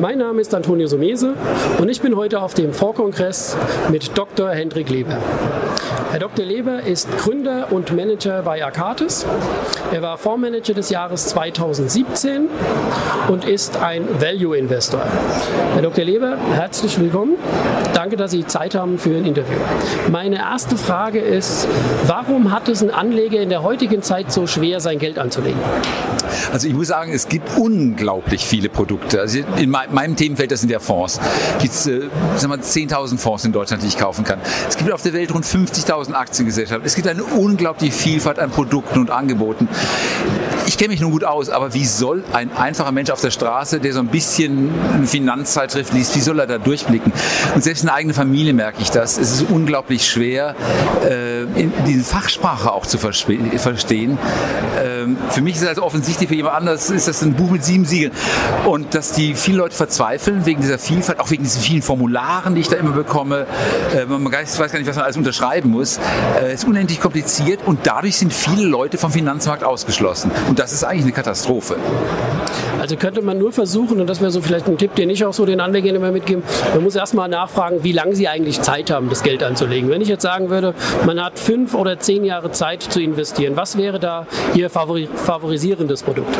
Mein 0.00 0.16
Name 0.16 0.40
ist 0.40 0.54
Antonio 0.54 0.86
Somese 0.86 1.34
und 1.78 1.90
ich 1.90 2.00
bin 2.00 2.16
heute 2.16 2.40
auf 2.40 2.54
dem 2.54 2.72
Vorkongress 2.72 3.54
mit 3.90 4.16
Dr. 4.16 4.48
Hendrik 4.48 4.88
Leber. 4.88 5.18
Herr 6.10 6.18
Dr. 6.18 6.44
Leber 6.44 6.82
ist 6.82 7.08
Gründer 7.18 7.68
und 7.70 7.94
Manager 7.94 8.42
bei 8.42 8.64
Akatis. 8.64 9.24
Er 9.92 10.02
war 10.02 10.18
Fondsmanager 10.18 10.74
des 10.74 10.90
Jahres 10.90 11.26
2017 11.26 12.48
und 13.28 13.44
ist 13.44 13.76
ein 13.76 14.06
Value 14.20 14.56
Investor. 14.56 15.02
Herr 15.74 15.82
Dr. 15.82 16.04
Leber, 16.04 16.36
herzlich 16.52 16.98
willkommen. 16.98 17.36
Danke, 17.94 18.16
dass 18.16 18.30
Sie 18.30 18.46
Zeit 18.46 18.74
haben 18.74 18.98
für 18.98 19.10
ein 19.10 19.24
Interview. 19.24 19.58
Meine 20.10 20.38
erste 20.38 20.76
Frage 20.76 21.20
ist, 21.20 21.68
warum 22.06 22.50
hat 22.50 22.68
es 22.68 22.82
ein 22.82 22.90
Anleger 22.90 23.40
in 23.40 23.48
der 23.48 23.62
heutigen 23.62 24.02
Zeit 24.02 24.32
so 24.32 24.46
schwer, 24.46 24.80
sein 24.80 24.98
Geld 24.98 25.18
anzulegen? 25.18 25.60
Also 26.52 26.68
ich 26.68 26.74
muss 26.74 26.88
sagen, 26.88 27.12
es 27.12 27.28
gibt 27.28 27.56
unglaublich 27.56 28.44
viele 28.44 28.68
Produkte. 28.68 29.20
Also 29.20 29.40
in 29.56 29.70
meinem 29.70 30.16
Themenfeld, 30.16 30.50
das 30.50 30.60
sind 30.60 30.70
ja 30.70 30.78
Fonds. 30.78 31.20
Es 31.58 31.84
gibt 31.84 32.02
äh, 32.02 32.08
10.000 32.46 33.18
Fonds 33.18 33.44
in 33.44 33.52
Deutschland, 33.52 33.82
die 33.82 33.88
ich 33.88 33.98
kaufen 33.98 34.24
kann. 34.24 34.40
Es 34.68 34.76
gibt 34.76 34.90
auf 34.92 35.02
der 35.02 35.12
Welt 35.12 35.32
rund 35.32 35.44
50.000 35.66 36.14
Aktiengesellschaften. 36.14 36.86
Es 36.86 36.94
gibt 36.94 37.08
eine 37.08 37.22
unglaubliche 37.22 37.92
Vielfalt 37.92 38.38
an 38.38 38.50
Produkten 38.50 39.00
und 39.00 39.10
Angeboten. 39.10 39.68
Ich 40.66 40.78
kenne 40.78 40.90
mich 40.90 41.00
nun 41.00 41.10
gut 41.10 41.24
aus, 41.24 41.50
aber 41.50 41.74
wie 41.74 41.84
soll 41.84 42.22
ein 42.32 42.52
einfacher 42.56 42.92
Mensch 42.92 43.10
auf 43.10 43.20
der 43.20 43.32
Straße, 43.32 43.80
der 43.80 43.92
so 43.92 43.98
ein 43.98 44.06
bisschen 44.06 44.70
eine 44.94 45.06
Finanzzeitschrift 45.06 45.92
liest, 45.92 46.14
wie 46.14 46.20
soll 46.20 46.38
er 46.38 46.46
da 46.46 46.58
durchblicken? 46.58 47.12
Und 47.54 47.64
selbst 47.64 47.80
in 47.80 47.86
der 47.86 47.96
eigenen 47.96 48.14
Familie 48.14 48.52
merke 48.52 48.80
ich 48.80 48.90
das. 48.90 49.18
Es 49.18 49.32
ist 49.32 49.50
unglaublich 49.50 50.08
schwer, 50.08 50.54
äh, 51.04 51.66
diese 51.88 52.04
Fachsprache 52.04 52.72
auch 52.72 52.86
zu 52.86 52.98
verstehen. 52.98 54.16
Ähm, 54.80 55.16
für 55.30 55.40
mich 55.40 55.56
ist 55.56 55.62
es 55.62 55.68
also 55.68 55.82
offensichtlich, 55.82 56.28
für 56.28 56.36
jemand 56.36 56.54
anderes 56.54 56.90
ist 56.90 57.08
das 57.08 57.22
ein 57.22 57.34
Buch 57.34 57.50
mit 57.50 57.64
sieben 57.64 57.84
Siegeln. 57.84 58.12
Und 58.64 58.94
dass 58.94 59.12
die 59.12 59.34
viele 59.34 59.58
Leute 59.58 59.74
verzweifeln 59.74 60.46
wegen 60.46 60.60
dieser 60.60 60.78
Vielfalt, 60.78 61.18
auch 61.20 61.30
wegen 61.30 61.42
diesen 61.42 61.62
vielen 61.62 61.82
Formularen, 61.82 62.54
die 62.54 62.60
ich 62.60 62.68
da 62.68 62.76
immer 62.76 62.92
bekomme. 62.92 63.46
Äh, 63.92 64.04
man 64.06 64.30
weiß 64.30 64.56
gar 64.56 64.78
nicht, 64.78 64.86
was 64.86 64.96
man 64.96 65.04
alles 65.04 65.16
unterschreiben 65.50 65.70
muss. 65.70 65.98
Äh, 66.40 66.54
ist 66.54 66.64
unendlich 66.66 67.00
kompliziert 67.00 67.60
und 67.66 67.80
dadurch 67.84 68.16
sind 68.16 68.32
viele 68.32 68.66
Leute 68.66 68.98
vom 68.98 69.10
Finanzmarkt 69.10 69.64
ausgeschlossen. 69.64 70.30
Und 70.48 70.58
das 70.58 70.72
ist 70.72 70.84
eigentlich 70.84 71.04
eine 71.04 71.12
Katastrophe. 71.12 71.76
Also 72.80 72.96
könnte 72.96 73.20
man 73.22 73.38
nur 73.38 73.52
versuchen, 73.52 74.00
und 74.00 74.06
das 74.06 74.20
wäre 74.20 74.30
so 74.30 74.40
vielleicht 74.40 74.66
ein 74.66 74.78
Tipp, 74.78 74.94
den 74.94 75.10
ich 75.10 75.24
auch 75.24 75.34
so 75.34 75.44
den 75.44 75.60
Anlegern 75.60 75.96
immer 75.96 76.12
mitgeben, 76.12 76.42
man 76.74 76.82
muss 76.82 76.96
erstmal 76.96 77.28
nachfragen, 77.28 77.82
wie 77.82 77.92
lange 77.92 78.14
sie 78.14 78.26
eigentlich 78.26 78.62
Zeit 78.62 78.90
haben, 78.90 79.08
das 79.10 79.22
Geld 79.22 79.42
anzulegen. 79.42 79.90
Wenn 79.90 80.00
ich 80.00 80.08
jetzt 80.08 80.22
sagen 80.22 80.48
würde, 80.48 80.74
man 81.04 81.22
hat 81.22 81.38
fünf 81.38 81.74
oder 81.74 81.98
zehn 81.98 82.24
Jahre 82.24 82.52
Zeit 82.52 82.82
zu 82.82 83.00
investieren, 83.00 83.56
was 83.56 83.76
wäre 83.76 83.98
da 83.98 84.26
Ihr 84.54 84.70
favorisierendes 84.70 86.02
Produkt? 86.02 86.36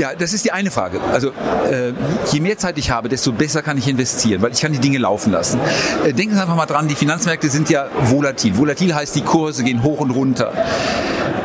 Ja, 0.00 0.14
das 0.14 0.32
ist 0.32 0.46
die 0.46 0.52
eine 0.52 0.70
Frage. 0.70 0.98
Also 1.12 1.28
äh, 1.28 1.92
je 2.32 2.40
mehr 2.40 2.56
Zeit 2.56 2.78
ich 2.78 2.90
habe, 2.90 3.10
desto 3.10 3.32
besser 3.32 3.60
kann 3.60 3.76
ich 3.76 3.86
investieren, 3.86 4.40
weil 4.40 4.50
ich 4.50 4.62
kann 4.62 4.72
die 4.72 4.78
Dinge 4.78 4.96
laufen 4.96 5.30
lassen. 5.30 5.60
Äh, 6.06 6.14
denken 6.14 6.34
Sie 6.34 6.40
einfach 6.40 6.56
mal 6.56 6.64
dran, 6.64 6.88
die 6.88 6.94
Finanzmärkte 6.94 7.50
sind 7.50 7.68
ja 7.68 7.86
volatil. 8.04 8.56
Volatil 8.56 8.94
heißt, 8.94 9.14
die 9.14 9.20
Kurse 9.20 9.62
gehen 9.62 9.82
hoch 9.82 10.00
und 10.00 10.10
runter. 10.12 10.54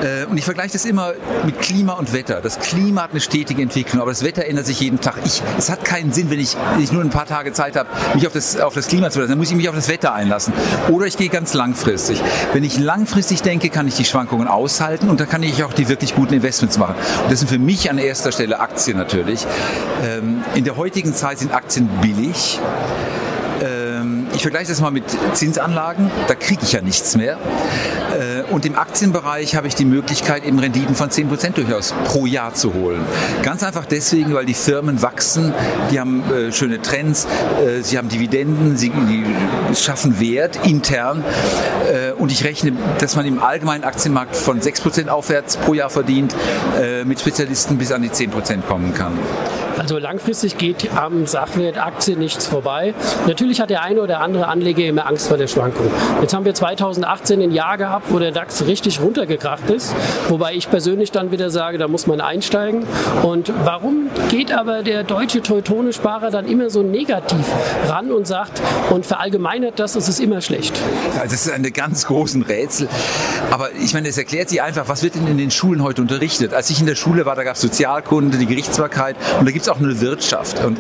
Äh, 0.06 0.26
und 0.26 0.38
ich 0.38 0.46
vergleiche 0.46 0.74
das 0.74 0.86
immer 0.86 1.14
mit 1.46 1.60
Klima 1.60 1.94
und 1.94 2.14
Wetter. 2.14 2.40
Das 2.42 2.60
Klima 2.60 3.04
hat 3.04 3.12
eine 3.12 3.22
stetige 3.22 3.62
Entwicklung, 3.62 4.02
aber 4.02 4.12
das 4.12 4.24
Wetter 4.24 4.46
ändert 4.46 4.68
sich 4.68 4.80
jeden 4.80 5.02
Tag. 5.02 5.16
Ich, 5.26 5.42
es 5.58 5.70
hat 5.70 5.84
keinen 5.84 6.14
Sinn, 6.14 6.30
wenn 6.30 6.40
ich, 6.40 6.56
wenn 6.74 6.84
ich 6.84 6.92
nur 6.92 7.02
ein 7.02 7.10
paar 7.10 7.26
Tage 7.26 7.54
Zeit 7.54 7.76
habe, 7.76 7.90
mich 8.14 8.28
auf 8.28 8.34
das, 8.34 8.58
auf 8.58 8.76
das 8.76 8.88
Klima 8.88 9.10
zu 9.10 9.20
lassen. 9.20 9.32
Dann 9.32 9.40
muss 9.40 9.50
ich 9.50 9.56
mich 9.56 9.68
auf 9.68 9.76
das 9.76 9.90
Wetter 9.90 10.14
einlassen. 10.14 10.54
Oder 10.90 11.08
ich 11.08 11.18
gehe 11.18 11.30
ganz 11.30 11.54
langfristig. 11.54 12.22
Wenn 12.54 12.64
ich 12.64 12.78
langfristig 12.78 13.42
denke, 13.42 13.70
kann 13.70 13.88
ich 13.88 13.96
die 13.96 14.06
Schwankungen 14.06 14.48
aushalten 14.48 15.10
und 15.10 15.20
dann 15.20 15.28
kann 15.28 15.42
ich 15.42 15.64
auch 15.64 15.74
die 15.74 15.90
wirklich 15.90 16.14
guten 16.14 16.36
Investments 16.36 16.78
machen. 16.78 16.96
Und 17.24 17.32
das 17.32 17.40
sind 17.40 17.50
für 17.50 17.60
mich 17.60 17.90
an 17.90 17.98
erster 17.98 18.32
Stelle 18.32 18.60
Aktien 18.60 18.98
natürlich. 18.98 19.46
Ähm, 20.04 20.44
in 20.54 20.64
der 20.64 20.78
heutigen 20.78 21.14
Zeit 21.14 21.40
sind 21.40 21.52
Aktien 21.52 21.90
billig. 22.02 22.60
Ich 24.46 24.52
vergleiche 24.52 24.70
das 24.70 24.80
mal 24.80 24.92
mit 24.92 25.06
Zinsanlagen, 25.34 26.12
da 26.28 26.36
kriege 26.36 26.62
ich 26.62 26.74
ja 26.74 26.80
nichts 26.80 27.18
mehr. 27.18 27.40
Äh, 28.16 28.44
und 28.52 28.64
im 28.68 28.76
Aktienbereich 28.76 29.56
habe 29.56 29.66
ich 29.66 29.74
die 29.74 29.86
Möglichkeit, 29.86 30.46
eben 30.46 30.60
Renditen 30.60 30.94
von 30.94 31.10
10% 31.10 31.54
durchaus 31.54 31.96
pro 32.06 32.28
Jahr 32.28 32.54
zu 32.54 32.76
holen. 32.76 33.04
Ganz 33.42 33.64
einfach 33.64 33.88
deswegen, 33.88 34.36
weil 34.36 34.46
die 34.46 34.54
Firmen 34.54 35.02
wachsen, 35.02 35.52
die 35.90 36.00
haben 36.00 36.22
äh, 36.32 36.52
schöne 36.52 36.80
Trends, 36.80 37.26
äh, 37.26 37.82
sie 37.82 37.98
haben 37.98 38.08
Dividenden, 38.08 38.78
sie 38.78 38.92
schaffen 39.74 40.20
Wert 40.20 40.60
intern. 40.64 41.24
und 42.20 42.32
ich 42.32 42.44
rechne, 42.44 42.74
dass 43.00 43.16
man 43.16 43.26
im 43.26 43.42
allgemeinen 43.42 43.84
Aktienmarkt 43.84 44.36
von 44.36 44.62
6% 44.62 45.08
aufwärts 45.08 45.58
pro 45.58 45.74
Jahr 45.74 45.90
verdient, 45.90 46.36
mit 47.06 47.20
Spezialisten 47.20 47.78
bis 47.78 47.92
an 47.92 48.02
die 48.02 48.10
10% 48.10 48.62
kommen 48.68 48.94
kann. 48.94 49.14
Also 49.78 49.98
langfristig 49.98 50.58
geht 50.58 50.96
am 50.96 51.28
Sachwert 51.28 51.78
Aktie 51.78 52.16
nichts 52.16 52.48
vorbei. 52.48 52.94
Natürlich 53.28 53.60
hat 53.60 53.70
der 53.70 53.84
eine 53.84 54.02
oder 54.02 54.22
andere 54.22 54.48
Anleger 54.48 54.86
immer 54.86 55.08
Angst 55.08 55.28
vor 55.28 55.38
der 55.38 55.48
Schwankung. 55.48 55.88
Jetzt 56.22 56.34
haben 56.34 56.46
wir 56.46 56.54
2018 56.54 57.42
ein 57.42 57.52
Jahr 57.52 57.78
gehabt, 57.78 58.06
wo 58.10 58.20
der 58.20 58.32
DAX 58.32 58.66
richtig 58.66 59.02
runtergekracht 59.02 59.70
ist, 59.70 59.94
wobei 60.30 60.54
ich 60.54 60.70
persönlich 60.70 61.12
dann 61.12 61.32
wieder 61.32 61.50
sage, 61.50 61.78
da 61.78 61.88
muss 61.88 62.08
man 62.08 62.22
einsteigen. 62.22 62.86
Und 63.24 63.52
warum 63.64 64.10
geht 64.30 64.54
aber 64.54 64.82
der 64.82 65.04
deutsche 65.04 65.42
Teutone-Sparer 65.42 66.32
dann 66.32 66.48
immer 66.48 66.70
so 66.70 66.82
negativ 66.82 67.46
ran 67.88 68.12
und 68.12 68.28
sagt 68.28 68.62
und 68.92 69.06
verallgemeinert 69.06 69.80
das, 69.80 69.96
es 69.96 70.08
ist 70.08 70.20
immer 70.20 70.42
schlecht? 70.42 70.74
Ja, 71.16 71.24
das 71.24 71.46
ist 71.46 71.52
eine 71.52 71.72
ganz 71.72 72.06
großen 72.06 72.44
Rätsel. 72.44 72.88
Aber 73.52 73.70
ich 73.74 73.94
meine, 73.94 74.08
es 74.08 74.18
erklärt 74.18 74.50
sich 74.50 74.62
einfach, 74.62 74.88
was 74.88 75.04
wird 75.04 75.16
denn 75.16 75.28
in 75.28 75.38
den 75.38 75.52
Schulen 75.52 75.84
heute 75.84 76.02
unterrichtet? 76.02 76.54
Als 76.54 76.70
ich 76.70 76.80
in 76.80 76.86
der 76.86 76.96
Schule 76.96 77.26
war, 77.26 77.36
da 77.36 77.44
gab 77.44 77.56
es 77.56 77.62
Sozialkunde, 77.62 78.38
die 78.38 78.46
Gerichtsbarkeit 78.46 79.16
und 79.40 79.46
da 79.46 79.52
gibt 79.52 79.65
es 79.66 79.70
auch 79.70 79.80
eine 79.80 80.00
Wirtschaft. 80.02 80.64
Und 80.64 80.80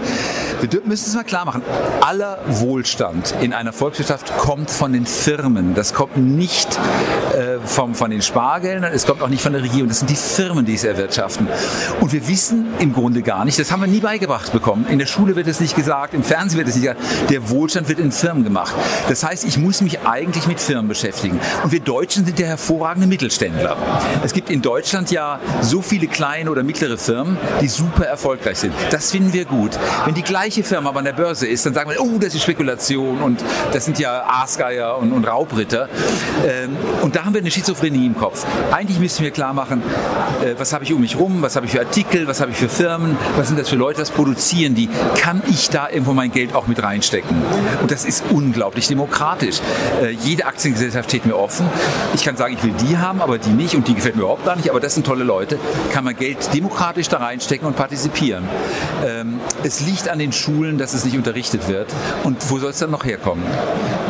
wir 0.61 0.81
müssen 0.85 1.09
es 1.09 1.15
mal 1.15 1.23
klar 1.23 1.45
machen, 1.45 1.61
aller 2.01 2.39
Wohlstand 2.47 3.35
in 3.41 3.53
einer 3.53 3.73
Volkswirtschaft 3.73 4.37
kommt 4.37 4.71
von 4.71 4.93
den 4.93 5.05
Firmen. 5.05 5.75
Das 5.75 5.93
kommt 5.93 6.17
nicht 6.17 6.79
äh, 7.33 7.59
vom, 7.65 7.95
von 7.95 8.11
den 8.11 8.21
Spargeldern, 8.21 8.91
es 8.93 9.05
kommt 9.05 9.21
auch 9.21 9.29
nicht 9.29 9.41
von 9.41 9.53
der 9.53 9.63
Regierung. 9.63 9.89
Das 9.89 9.99
sind 9.99 10.09
die 10.09 10.15
Firmen, 10.15 10.65
die 10.65 10.75
es 10.75 10.83
erwirtschaften. 10.83 11.47
Und 11.99 12.13
wir 12.13 12.27
wissen 12.27 12.67
im 12.79 12.93
Grunde 12.93 13.21
gar 13.21 13.45
nicht, 13.45 13.59
das 13.59 13.71
haben 13.71 13.81
wir 13.81 13.87
nie 13.87 13.99
beigebracht 13.99 14.51
bekommen. 14.51 14.85
In 14.89 14.99
der 14.99 15.05
Schule 15.05 15.35
wird 15.35 15.47
es 15.47 15.59
nicht 15.59 15.75
gesagt, 15.75 16.13
im 16.13 16.23
Fernsehen 16.23 16.57
wird 16.57 16.67
es 16.67 16.75
nicht 16.75 16.85
gesagt, 16.85 17.01
der 17.29 17.49
Wohlstand 17.49 17.89
wird 17.89 17.99
in 17.99 18.11
Firmen 18.11 18.43
gemacht. 18.43 18.73
Das 19.09 19.23
heißt, 19.23 19.45
ich 19.45 19.57
muss 19.57 19.81
mich 19.81 20.01
eigentlich 20.01 20.47
mit 20.47 20.59
Firmen 20.59 20.87
beschäftigen. 20.87 21.39
Und 21.63 21.71
wir 21.71 21.79
Deutschen 21.79 22.25
sind 22.25 22.39
ja 22.39 22.47
hervorragende 22.47 23.07
Mittelständler. 23.07 23.77
Es 24.23 24.33
gibt 24.33 24.49
in 24.49 24.61
Deutschland 24.61 25.11
ja 25.11 25.39
so 25.61 25.81
viele 25.81 26.07
kleine 26.07 26.51
oder 26.51 26.63
mittlere 26.63 26.97
Firmen, 26.97 27.37
die 27.61 27.67
super 27.67 28.05
erfolgreich 28.05 28.59
sind. 28.59 28.74
Das 28.89 29.11
finden 29.11 29.33
wir 29.33 29.45
gut. 29.45 29.77
Wenn 30.05 30.13
die 30.13 30.23
gleiche 30.23 30.63
Firma 30.63 30.89
aber 30.89 30.99
an 30.99 31.05
der 31.05 31.13
Börse 31.13 31.47
ist, 31.47 31.65
dann 31.65 31.73
sagen 31.73 31.89
wir, 31.89 32.01
oh, 32.01 32.17
das 32.19 32.35
ist 32.35 32.43
Spekulation 32.43 33.21
und 33.21 33.43
das 33.73 33.85
sind 33.85 33.99
ja 33.99 34.23
Aasgeier 34.27 34.97
und, 34.97 35.11
und 35.11 35.25
Raubritter. 35.25 35.89
Ähm, 36.47 36.75
und 37.01 37.15
da 37.15 37.25
haben 37.25 37.33
wir 37.33 37.41
eine 37.41 37.51
Schizophrenie 37.51 38.05
im 38.05 38.17
Kopf. 38.17 38.45
Eigentlich 38.71 38.99
müssen 38.99 39.23
wir 39.23 39.31
klar 39.31 39.53
machen, 39.53 39.81
äh, 40.43 40.55
was 40.57 40.73
habe 40.73 40.83
ich 40.83 40.93
um 40.93 41.01
mich 41.01 41.17
rum, 41.17 41.41
was 41.41 41.55
habe 41.55 41.65
ich 41.65 41.71
für 41.71 41.79
Artikel, 41.79 42.27
was 42.27 42.41
habe 42.41 42.51
ich 42.51 42.57
für 42.57 42.69
Firmen, 42.69 43.17
was 43.35 43.47
sind 43.47 43.59
das 43.59 43.69
für 43.69 43.75
Leute, 43.75 44.01
was 44.01 44.11
produzieren 44.11 44.75
die? 44.75 44.89
Kann 45.17 45.41
ich 45.47 45.69
da 45.69 45.89
irgendwo 45.89 46.13
mein 46.13 46.31
Geld 46.31 46.53
auch 46.53 46.67
mit 46.67 46.81
reinstecken? 46.81 47.35
Und 47.81 47.91
das 47.91 48.05
ist 48.05 48.23
unglaublich 48.29 48.87
demokratisch. 48.87 49.59
Äh, 50.01 50.11
jede 50.11 50.45
Aktiengesellschaft 50.45 51.09
steht 51.09 51.25
mir 51.25 51.37
offen. 51.37 51.67
Ich 52.13 52.23
kann 52.23 52.37
sagen, 52.37 52.55
ich 52.57 52.63
will 52.63 52.73
die 52.87 52.97
haben, 52.97 53.21
aber 53.21 53.37
die 53.37 53.49
nicht 53.49 53.75
und 53.75 53.87
die 53.87 53.95
gefällt 53.95 54.15
mir 54.15 54.23
überhaupt 54.23 54.45
gar 54.45 54.55
nicht, 54.55 54.69
aber 54.69 54.79
das 54.79 54.93
sind 54.93 55.05
tolle 55.05 55.23
Leute. 55.23 55.59
Kann 55.91 56.03
man 56.03 56.15
Geld 56.15 56.53
demokratisch 56.53 57.09
da 57.09 57.17
reinstecken 57.17 57.67
und 57.67 57.75
partizipieren. 57.75 58.43
Ähm, 59.05 59.39
es 59.63 59.81
liegt 59.81 60.09
an 60.09 60.19
den 60.19 60.31
Schulen, 60.31 60.77
dass 60.77 60.93
es 60.93 61.05
nicht 61.05 61.17
unterrichtet 61.17 61.67
wird. 61.67 61.87
Und 62.23 62.37
wo 62.49 62.57
soll 62.59 62.71
es 62.71 62.79
dann 62.79 62.91
noch 62.91 63.05
herkommen? 63.05 63.43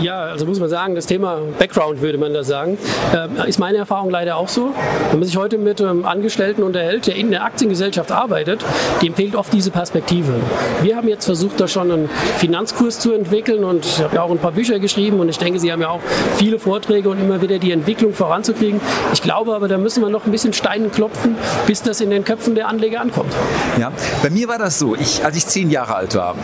Ja, 0.02 0.24
also 0.24 0.46
muss 0.46 0.60
man 0.60 0.70
sagen, 0.70 0.96
das 0.96 1.06
Thema 1.06 1.40
Background 1.58 2.02
würde 2.02 2.18
man 2.18 2.34
da 2.34 2.44
sagen, 2.44 2.78
äh, 3.14 3.50
ist 3.50 3.60
meine 3.60 3.78
Erfahrung 3.78 4.10
leider 4.10 4.38
auch 4.38 4.50
so. 4.50 4.74
Wenn 5.12 5.20
man 5.20 5.28
sich 5.28 5.38
heute 5.38 5.58
mit 5.58 5.82
einem 5.82 6.06
Angestellten 6.06 6.64
unterhält, 6.64 7.08
der 7.08 7.16
in 7.16 7.32
der 7.32 7.46
Aktiengesellschaft 7.46 8.12
arbeitet, 8.12 8.64
dem 9.02 9.14
fehlt 9.16 9.36
oft 9.36 9.54
diese 9.54 9.72
Perspektive. 9.72 10.34
Wir 10.82 10.98
haben 10.98 11.08
jetzt 11.08 11.26
versucht, 11.26 11.60
da 11.60 11.68
schon 11.68 11.92
einen 11.92 12.10
Finanzkurs 12.38 13.00
zu 13.00 13.14
entwickeln 13.14 13.64
und 13.64 13.86
ich 13.86 14.00
habe 14.02 14.16
ja 14.16 14.22
auch 14.24 14.32
ein 14.32 14.38
paar 14.38 14.52
Bücher 14.52 14.80
geschrieben 14.80 15.20
und 15.20 15.30
ich 15.30 15.38
denke, 15.38 15.60
Sie 15.60 15.72
haben 15.72 15.82
ja 15.82 15.90
auch 15.90 16.02
viele 16.38 16.60
Vorträge 16.60 17.10
und 17.10 17.20
immer 17.20 17.42
wieder 17.42 17.60
die 17.60 17.72
Entwicklung 17.72 18.14
voranzukriegen. 18.14 18.82
Ich 19.14 19.22
glaube 19.22 19.56
aber, 19.56 19.68
da 19.68 19.78
müssen 19.78 20.04
wir 20.04 20.10
noch 20.10 20.26
ein 20.26 20.32
bisschen 20.32 20.54
Steinen 20.54 20.92
klopfen, 20.92 21.36
bis 21.68 21.82
das 21.82 22.02
in 22.02 22.10
den 22.10 22.24
Köpfen 22.24 22.56
der 22.56 22.68
Anleger 22.68 23.02
ankommt. 23.02 23.34
Ja, 23.80 23.92
bei 24.22 24.30
mir 24.30 24.45
war 24.48 24.58
das 24.58 24.80
so. 24.80 24.96
Ich, 24.96 25.24
als 25.24 25.38
ich 25.38 25.46
zehn 25.46 25.70
Jahre 25.70 25.96
alt 25.96 26.16
war, 26.16 26.36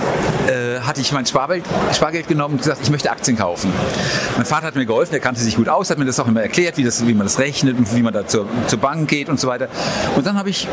äh, 0.48 0.80
hatte 0.82 1.02
ich 1.02 1.12
mein 1.12 1.26
Spargeld, 1.26 1.66
Spargeld 1.94 2.28
genommen 2.28 2.56
und 2.56 2.58
gesagt, 2.60 2.80
ich 2.82 2.90
möchte 2.90 3.12
Aktien 3.12 3.38
kaufen. 3.38 3.72
Mein 4.38 4.46
Vater 4.46 4.68
hat 4.68 4.76
mir 4.76 4.86
geholfen, 4.86 5.14
er 5.14 5.20
kannte 5.20 5.42
sich 5.42 5.56
gut 5.56 5.70
aus, 5.70 5.90
hat 5.90 5.98
mir 5.98 6.06
das 6.06 6.20
auch 6.20 6.28
immer 6.28 6.42
erklärt, 6.42 6.78
wie, 6.78 6.84
das, 6.84 7.06
wie 7.06 7.14
man 7.14 7.26
das 7.26 7.40
rechnet 7.40 7.78
und 7.78 7.96
wie 7.96 8.02
man 8.02 8.14
da 8.14 8.28
zur, 8.28 8.48
zur 8.68 8.80
Bank 8.80 9.08
geht 9.08 9.30
und 9.30 9.40
so 9.40 9.48
weiter. 9.48 9.68
Und 10.16 10.26
dann 10.26 10.38
habe 10.38 10.50
ich 10.50 10.68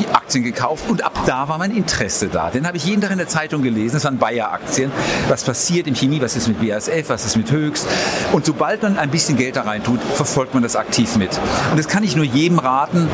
die 0.00 0.08
Aktien 0.08 0.44
gekauft 0.44 0.84
und 0.88 1.04
ab 1.04 1.18
da 1.26 1.48
war 1.48 1.58
mein 1.58 1.70
Interesse 1.70 2.28
da. 2.28 2.50
Den 2.50 2.66
habe 2.66 2.76
ich 2.76 2.84
jeden 2.84 3.00
Tag 3.00 3.10
in 3.10 3.18
der 3.18 3.28
Zeitung 3.28 3.62
gelesen, 3.62 3.94
das 3.94 4.04
waren 4.04 4.18
Bayer-Aktien. 4.18 4.90
Was 5.28 5.44
passiert 5.44 5.86
im 5.86 5.94
Chemie, 5.94 6.20
was 6.20 6.36
ist 6.36 6.48
mit 6.48 6.60
BASF, 6.60 7.08
was 7.08 7.24
ist 7.24 7.36
mit 7.36 7.50
Höchst. 7.50 7.86
Und 8.32 8.44
sobald 8.44 8.82
man 8.82 8.98
ein 8.98 9.10
bisschen 9.10 9.36
Geld 9.36 9.56
da 9.56 9.62
rein 9.62 9.82
tut, 9.82 10.00
verfolgt 10.02 10.54
man 10.54 10.62
das 10.62 10.76
aktiv 10.76 11.16
mit. 11.16 11.30
Und 11.70 11.78
das 11.78 11.88
kann 11.88 12.04
ich 12.04 12.16
nur 12.16 12.24
jedem 12.24 12.58
raten. 12.58 13.08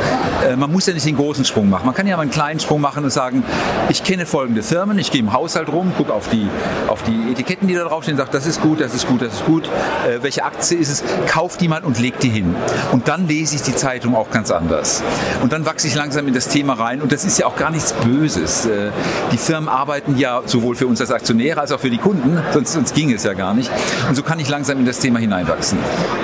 Äh, 0.46 0.56
man 0.56 0.70
muss 0.72 0.86
ja 0.86 0.94
nicht 0.94 1.06
den 1.06 1.16
großen 1.16 1.44
Sprung 1.44 1.68
machen. 1.70 1.86
Man 1.86 1.94
kann 1.94 2.06
ja 2.06 2.16
mal 2.16 2.22
einen 2.22 2.30
kleinen 2.30 2.60
Sprung 2.60 2.80
machen 2.80 3.04
und 3.04 3.10
sagen, 3.10 3.42
ich 3.90 4.04
kenne 4.04 4.26
folgende 4.26 4.62
Firmen, 4.62 4.98
ich 4.98 5.10
gehe 5.10 5.20
im 5.20 5.32
Haushalt 5.32 5.68
rum, 5.68 5.92
gucke 5.96 6.12
auf 6.12 6.28
die, 6.28 6.46
auf 6.86 7.02
die 7.02 7.32
Etiketten, 7.32 7.66
die 7.66 7.74
da 7.74 7.84
draufstehen, 7.84 8.16
sage, 8.16 8.30
das 8.32 8.46
ist 8.46 8.60
gut, 8.60 8.80
das 8.80 8.94
ist 8.94 9.06
gut, 9.06 9.22
das 9.22 9.34
ist 9.34 9.44
gut. 9.46 9.66
Äh, 9.66 10.22
welche 10.22 10.44
Aktie 10.44 10.78
ist 10.78 10.90
es? 10.90 11.04
Kauf 11.26 11.56
die 11.56 11.68
mal 11.68 11.82
und 11.82 11.98
leg 11.98 12.18
die 12.20 12.28
hin. 12.28 12.54
Und 12.92 13.08
dann 13.08 13.26
lese 13.26 13.56
ich 13.56 13.62
die 13.62 13.74
Zeitung 13.74 14.14
auch 14.14 14.30
ganz 14.30 14.50
anders. 14.50 15.02
Und 15.42 15.52
dann 15.52 15.66
wachse 15.66 15.88
ich 15.88 15.94
langsam 15.94 16.28
in 16.28 16.34
das 16.34 16.48
Thema 16.48 16.74
rein. 16.74 17.00
Und 17.00 17.12
das 17.12 17.24
ist 17.24 17.38
ja 17.38 17.46
auch 17.46 17.56
gar 17.56 17.70
nichts 17.70 17.92
Böses. 17.92 18.66
Äh, 18.66 18.90
die 19.32 19.38
Firmen 19.38 19.68
arbeiten 19.68 20.16
ja 20.18 20.42
sowohl 20.46 20.76
für 20.76 20.86
uns 20.86 21.00
als 21.00 21.10
Aktionäre 21.10 21.60
als 21.60 21.72
auch 21.72 21.80
für 21.80 21.90
die 21.90 21.98
Kunden, 21.98 22.38
sonst, 22.52 22.72
sonst 22.72 22.94
ging 22.94 23.12
es 23.12 23.24
ja 23.24 23.34
gar 23.34 23.54
nicht. 23.54 23.70
Und 24.08 24.14
so 24.14 24.22
kann 24.22 24.38
ich 24.38 24.48
langsam 24.48 24.78
in 24.78 24.86
das 24.86 24.98
Thema 24.98 25.18
hineinwachsen. 25.18 25.78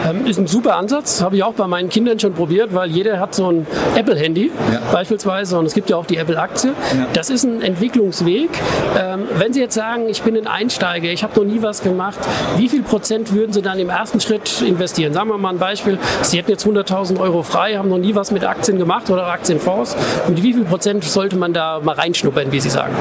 Ähm, 0.09 0.27
ist 0.27 0.39
ein 0.39 0.47
super 0.47 0.77
Ansatz, 0.77 1.21
habe 1.21 1.37
ich 1.37 1.43
auch 1.43 1.55
bei 1.55 1.67
meinen 1.67 1.89
Kindern 1.89 2.19
schon 2.19 2.33
probiert, 2.33 2.75
weil 2.75 2.91
jeder 2.91 3.19
hat 3.19 3.35
so 3.35 3.51
ein 3.51 3.67
Apple-Handy 3.95 4.51
ja. 4.73 4.81
beispielsweise 4.93 5.59
und 5.59 5.67
es 5.67 5.75
gibt 5.75 5.91
ja 5.91 5.97
auch 5.97 6.07
die 6.07 6.17
Apple-Aktie. 6.17 6.71
Ja. 6.97 7.07
Das 7.27 7.35
ist 7.35 7.43
ein 7.43 7.61
Entwicklungsweg. 7.61 8.51
Ähm, 8.97 9.25
wenn 9.37 9.53
Sie 9.53 9.59
jetzt 9.59 9.75
sagen, 9.75 10.09
ich 10.09 10.23
bin 10.23 10.37
ein 10.37 10.47
Einsteiger, 10.47 11.09
ich 11.09 11.25
habe 11.25 11.35
noch 11.41 11.45
nie 11.45 11.61
was 11.61 11.83
gemacht, 11.83 12.21
wie 12.57 12.69
viel 12.69 12.85
Prozent 12.85 13.33
würden 13.33 13.53
Sie 13.53 13.63
dann 13.63 13.81
im 13.81 13.89
ersten 13.89 14.21
Schritt 14.21 14.63
investieren? 14.63 15.13
Sagen 15.13 15.31
wir 15.31 15.37
mal 15.37 15.49
ein 15.49 15.59
Beispiel, 15.59 15.99
Sie 16.23 16.39
hätten 16.39 16.53
jetzt 16.53 16.65
100.000 16.65 17.19
Euro 17.19 17.43
frei, 17.43 17.79
haben 17.79 17.89
noch 17.89 17.99
nie 17.99 18.15
was 18.15 18.31
mit 18.31 18.45
Aktien 18.45 18.79
gemacht 18.79 19.11
oder 19.11 19.27
Aktienfonds. 19.27 19.97
Mit 20.29 20.41
wie 20.45 20.53
viel 20.53 20.63
Prozent 20.63 21.03
sollte 21.03 21.35
man 21.35 21.53
da 21.53 21.81
mal 21.83 21.97
reinschnuppern, 21.97 22.53
wie 22.53 22.61
Sie 22.61 22.71
sagen? 22.71 22.95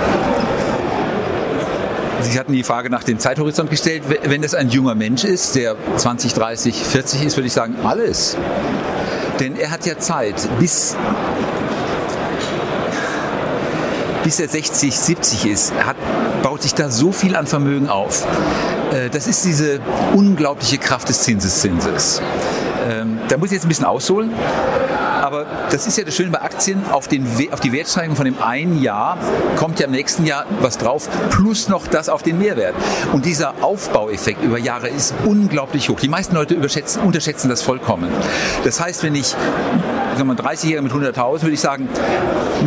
Sie 2.22 2.40
hatten 2.40 2.54
die 2.54 2.64
Frage 2.64 2.90
nach 2.90 3.04
dem 3.04 3.20
Zeithorizont 3.20 3.70
gestellt. 3.70 4.02
Wenn 4.24 4.42
das 4.42 4.56
ein 4.56 4.70
junger 4.70 4.96
Mensch 4.96 5.24
ist, 5.24 5.56
der 5.56 5.76
20, 5.98 6.34
30, 6.34 6.74
40 6.74 7.26
ist, 7.26 7.38
würde 7.38 7.46
ich 7.46 7.54
sagen, 7.54 7.76
alles. 7.84 8.36
Denn 9.40 9.56
er 9.56 9.70
hat 9.70 9.86
ja 9.86 10.00
Zeit, 10.00 10.50
bis 10.60 10.96
bis 14.26 14.40
er 14.40 14.50
60, 14.50 14.98
70 15.00 15.46
ist, 15.46 15.74
hat, 15.86 15.96
baut 16.42 16.64
sich 16.64 16.74
da 16.74 16.90
so 16.90 17.12
viel 17.12 17.36
an 17.36 17.46
Vermögen 17.46 17.90
auf. 17.90 18.26
Äh, 18.92 19.12
das 19.12 19.28
ist 19.28 19.46
diese 19.46 19.80
unglaubliche 20.16 20.80
Kraft 20.80 21.10
des 21.10 21.22
Zinseszinses. 21.22 22.24
Ähm, 22.90 23.20
da 23.28 23.38
muss 23.38 23.50
ich 23.50 23.54
jetzt 23.54 23.66
ein 23.66 23.70
bisschen 23.70 23.86
ausholen. 23.86 24.32
Aber 25.26 25.48
das 25.72 25.88
ist 25.88 25.98
ja 25.98 26.04
das 26.04 26.16
Schöne 26.16 26.30
bei 26.30 26.42
Aktien, 26.42 26.84
auf, 26.92 27.08
den, 27.08 27.26
auf 27.52 27.60
die 27.60 27.72
Wertsteigerung 27.72 28.16
von 28.16 28.26
dem 28.26 28.42
einen 28.42 28.80
Jahr 28.82 29.18
kommt 29.58 29.80
ja 29.80 29.88
im 29.88 29.92
nächsten 29.92 30.26
Jahr 30.26 30.46
was 30.62 30.78
drauf, 30.78 31.10
plus 31.32 31.68
noch 31.68 31.88
das 31.88 32.10
auf 32.10 32.22
den 32.22 32.38
Mehrwert. 32.38 32.76
Und 33.12 33.26
dieser 33.26 33.56
Aufbaueffekt 33.62 34.44
über 34.44 34.60
Jahre 34.60 34.88
ist 34.88 35.16
unglaublich 35.26 35.90
hoch. 35.90 36.00
Die 36.00 36.10
meisten 36.10 36.36
Leute 36.36 36.56
unterschätzen 36.56 37.50
das 37.50 37.64
vollkommen. 37.64 38.10
Das 38.64 38.80
heißt, 38.80 39.02
wenn 39.02 39.16
ich 39.16 39.36
sagen 40.16 40.30
wir 40.30 40.36
30-Jährige 40.36 40.82
mit 40.82 40.94
100.000, 40.94 41.42
würde 41.42 41.54
ich 41.54 41.60
sagen, 41.60 41.90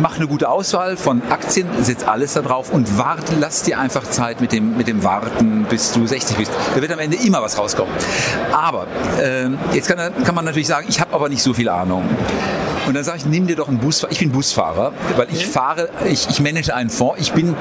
mach 0.01 0.17
eine 0.17 0.27
gute 0.27 0.49
Auswahl 0.49 0.97
von 0.97 1.21
Aktien, 1.29 1.67
setz 1.81 2.03
alles 2.03 2.33
da 2.33 2.41
drauf 2.41 2.71
und 2.71 2.97
warte, 2.97 3.33
lass 3.39 3.63
dir 3.63 3.79
einfach 3.79 4.03
Zeit 4.03 4.41
mit 4.41 4.51
dem, 4.51 4.77
mit 4.77 4.87
dem 4.87 5.03
Warten, 5.03 5.65
bis 5.69 5.91
du 5.91 6.05
60 6.05 6.37
bist. 6.37 6.51
Da 6.75 6.81
wird 6.81 6.91
am 6.91 6.99
Ende 6.99 7.17
immer 7.17 7.41
was 7.41 7.57
rauskommen. 7.57 7.93
Aber 8.51 8.85
äh, 9.19 9.49
jetzt 9.73 9.87
kann, 9.87 10.11
kann 10.23 10.35
man 10.35 10.45
natürlich 10.45 10.67
sagen, 10.67 10.87
ich 10.89 11.01
habe 11.01 11.13
aber 11.13 11.29
nicht 11.29 11.41
so 11.41 11.53
viel 11.53 11.69
Ahnung. 11.69 12.03
Und 12.87 12.95
dann 12.95 13.03
sage 13.03 13.19
ich, 13.19 13.25
nimm 13.25 13.47
dir 13.47 13.55
doch 13.55 13.67
einen 13.67 13.79
Busfahrer. 13.79 14.11
Ich 14.11 14.19
bin 14.19 14.31
Busfahrer, 14.31 14.93
weil 15.17 15.27
ich 15.31 15.45
fahre, 15.45 15.89
ich, 16.09 16.27
ich 16.29 16.39
manage 16.39 16.73
einen 16.73 16.89
Fonds. 16.89 17.19
Ich 17.21 17.33
bin, 17.33 17.55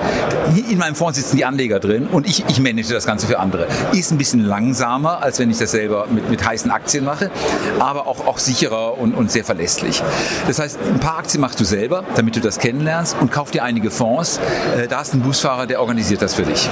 in 0.70 0.79
meinem 0.79 0.94
Fonds 0.94 1.19
sitzen 1.19 1.37
die 1.37 1.44
Anleger 1.44 1.81
drin 1.81 2.09
und 2.11 2.26
ich, 2.26 2.44
ich 2.49 2.61
manage 2.61 2.93
das 2.93 3.06
Ganze 3.06 3.26
für 3.26 3.38
andere. 3.38 3.67
Ist 3.93 4.11
ein 4.11 4.19
bisschen 4.19 4.41
langsamer, 4.41 5.23
als 5.23 5.38
wenn 5.38 5.50
ich 5.50 5.59
das 5.59 5.73
selber 5.73 6.06
mit, 6.11 6.31
mit 6.31 6.47
heißen 6.47 6.70
Aktien 6.70 7.05
mache, 7.05 7.31
aber 7.79 8.06
auch, 8.06 8.26
auch 8.26 8.38
sicherer 8.38 8.99
und, 8.99 9.15
und 9.15 9.31
sehr 9.31 9.44
verlässlich. 9.44 10.03
Das 10.47 10.59
heißt, 10.59 10.79
ein 10.94 11.00
paar 11.00 11.19
Aktien 11.19 11.41
machst 11.41 11.61
du 11.61 11.65
selber, 11.65 12.05
damit 12.17 12.37
du 12.37 12.41
das 12.41 12.59
kennenlernst 12.59 13.17
und 13.20 13.31
kauf 13.31 13.50
dir 13.50 13.65
einige 13.65 13.91
Fonds. 13.91 14.41
Äh, 14.76 14.88
da 14.88 15.00
ist 15.03 15.15
ein 15.15 15.20
Busfahrer, 15.20 15.67
der 15.67 15.81
organisiert 15.81 16.23
das 16.23 16.35
für 16.35 16.44
dich. 16.44 16.69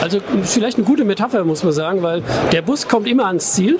Also 0.00 0.20
vielleicht 0.42 0.78
eine 0.78 0.86
gute 0.86 1.04
Metapher, 1.04 1.44
muss 1.44 1.64
man 1.64 1.72
sagen, 1.72 2.02
weil 2.02 2.22
der 2.52 2.62
Bus 2.62 2.88
kommt 2.88 3.06
immer 3.08 3.26
ans 3.26 3.52
Ziel. 3.54 3.78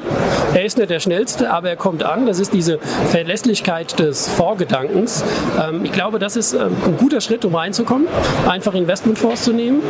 Er 0.55 0.65
ist 0.65 0.77
nicht 0.77 0.91
der 0.91 1.01
schnellste, 1.01 1.51
aber 1.51 1.71
er 1.71 1.77
kommt 1.77 2.03
an. 2.03 2.27
Das 2.27 2.39
ist 2.39 2.53
diese 2.53 2.79
Verlässlichkeit 3.11 3.48
Möglichkeit 3.49 3.99
des 3.99 4.29
Vorgedankens. 4.29 5.25
Ähm, 5.59 5.83
ich 5.83 5.93
glaube, 5.93 6.19
das 6.19 6.37
ist 6.37 6.53
ähm, 6.53 6.77
ein 6.85 6.99
guter 6.99 7.23
Schritt, 7.23 7.47
um 7.47 7.55
reinzukommen, 7.55 8.06
einfach 8.47 8.75
Investmentfonds 8.75 9.43
zu 9.43 9.55
nehmen. 9.55 9.81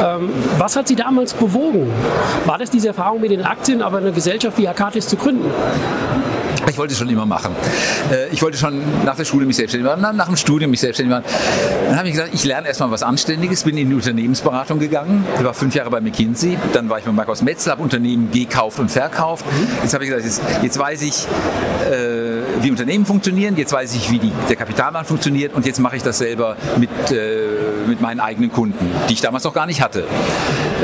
Ähm, 0.00 0.30
was 0.56 0.76
hat 0.76 0.86
Sie 0.86 0.94
damals 0.94 1.34
bewogen? 1.34 1.90
War 2.46 2.58
das 2.58 2.70
diese 2.70 2.86
Erfahrung 2.88 3.20
mit 3.20 3.32
den 3.32 3.42
Aktien, 3.42 3.82
aber 3.82 3.98
eine 3.98 4.12
Gesellschaft 4.12 4.56
wie 4.56 4.68
Akatis 4.68 5.08
zu 5.08 5.16
gründen? 5.16 5.50
Ich 6.68 6.76
wollte 6.76 6.92
es 6.92 6.98
schon 6.98 7.08
immer 7.08 7.26
machen. 7.26 7.54
Äh, 8.12 8.28
ich 8.28 8.42
wollte 8.42 8.58
schon 8.58 8.82
nach 9.04 9.16
der 9.16 9.24
Schule 9.24 9.46
mich 9.46 9.56
selbstständig 9.56 9.90
machen, 9.90 10.16
nach 10.16 10.26
dem 10.26 10.36
Studium 10.36 10.70
mich 10.70 10.80
selbstständig 10.80 11.16
machen. 11.16 11.24
Dann 11.88 11.98
habe 11.98 12.08
ich 12.08 12.14
gesagt, 12.14 12.34
ich 12.34 12.44
lerne 12.44 12.68
erstmal 12.68 12.90
was 12.90 13.02
Anständiges, 13.02 13.64
bin 13.64 13.76
in 13.78 13.88
die 13.88 13.94
Unternehmensberatung 13.94 14.78
gegangen. 14.78 15.26
Ich 15.36 15.44
war 15.44 15.54
fünf 15.54 15.74
Jahre 15.74 15.90
bei 15.90 16.00
McKinsey, 16.00 16.58
dann 16.72 16.88
war 16.88 16.98
ich 16.98 17.04
bei 17.04 17.12
Markus 17.12 17.42
Metzler, 17.42 17.72
habe 17.72 17.82
Unternehmen 17.82 18.30
gekauft 18.30 18.78
und 18.78 18.90
verkauft. 18.90 19.44
Jetzt 19.82 19.94
habe 19.94 20.04
ich 20.04 20.10
gesagt, 20.10 20.26
jetzt, 20.26 20.42
jetzt 20.62 20.78
weiß 20.78 21.02
ich, 21.02 21.26
äh, 21.90 22.37
wie 22.60 22.70
Unternehmen 22.70 23.06
funktionieren, 23.06 23.56
jetzt 23.56 23.72
weiß 23.72 23.94
ich, 23.94 24.10
wie 24.10 24.18
die, 24.18 24.32
der 24.48 24.56
Kapitalmarkt 24.56 25.08
funktioniert 25.08 25.54
und 25.54 25.66
jetzt 25.66 25.78
mache 25.78 25.96
ich 25.96 26.02
das 26.02 26.18
selber 26.18 26.56
mit, 26.76 26.90
äh, 27.10 27.46
mit 27.86 28.00
meinen 28.00 28.20
eigenen 28.20 28.52
Kunden, 28.52 28.90
die 29.08 29.14
ich 29.14 29.20
damals 29.20 29.44
noch 29.44 29.54
gar 29.54 29.66
nicht 29.66 29.82
hatte. 29.82 30.04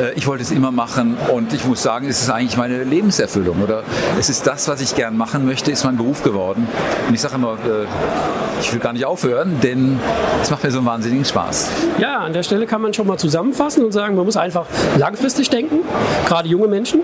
Äh, 0.00 0.12
ich 0.14 0.26
wollte 0.26 0.42
es 0.42 0.50
immer 0.50 0.70
machen 0.70 1.16
und 1.32 1.52
ich 1.52 1.64
muss 1.64 1.82
sagen, 1.82 2.08
es 2.08 2.22
ist 2.22 2.30
eigentlich 2.30 2.56
meine 2.56 2.84
Lebenserfüllung 2.84 3.62
oder 3.62 3.82
es 4.18 4.28
ist 4.28 4.46
das, 4.46 4.68
was 4.68 4.80
ich 4.80 4.94
gern 4.94 5.16
machen 5.16 5.44
möchte, 5.44 5.70
ist 5.70 5.84
mein 5.84 5.96
Beruf 5.96 6.22
geworden. 6.22 6.66
Und 7.08 7.14
ich 7.14 7.20
sage 7.20 7.36
immer, 7.36 7.54
äh, 7.54 7.86
ich 8.60 8.72
will 8.72 8.80
gar 8.80 8.92
nicht 8.92 9.04
aufhören, 9.04 9.60
denn 9.62 9.98
es 10.42 10.50
macht 10.50 10.64
mir 10.64 10.70
so 10.70 10.78
einen 10.78 10.86
wahnsinnigen 10.86 11.24
Spaß. 11.24 11.70
Ja, 11.98 12.18
an 12.18 12.32
der 12.32 12.42
Stelle 12.42 12.66
kann 12.66 12.80
man 12.80 12.94
schon 12.94 13.06
mal 13.06 13.18
zusammenfassen 13.18 13.84
und 13.84 13.92
sagen, 13.92 14.16
man 14.16 14.24
muss 14.24 14.36
einfach 14.36 14.66
langfristig 14.98 15.50
denken, 15.50 15.80
gerade 16.26 16.48
junge 16.48 16.68
Menschen, 16.68 17.00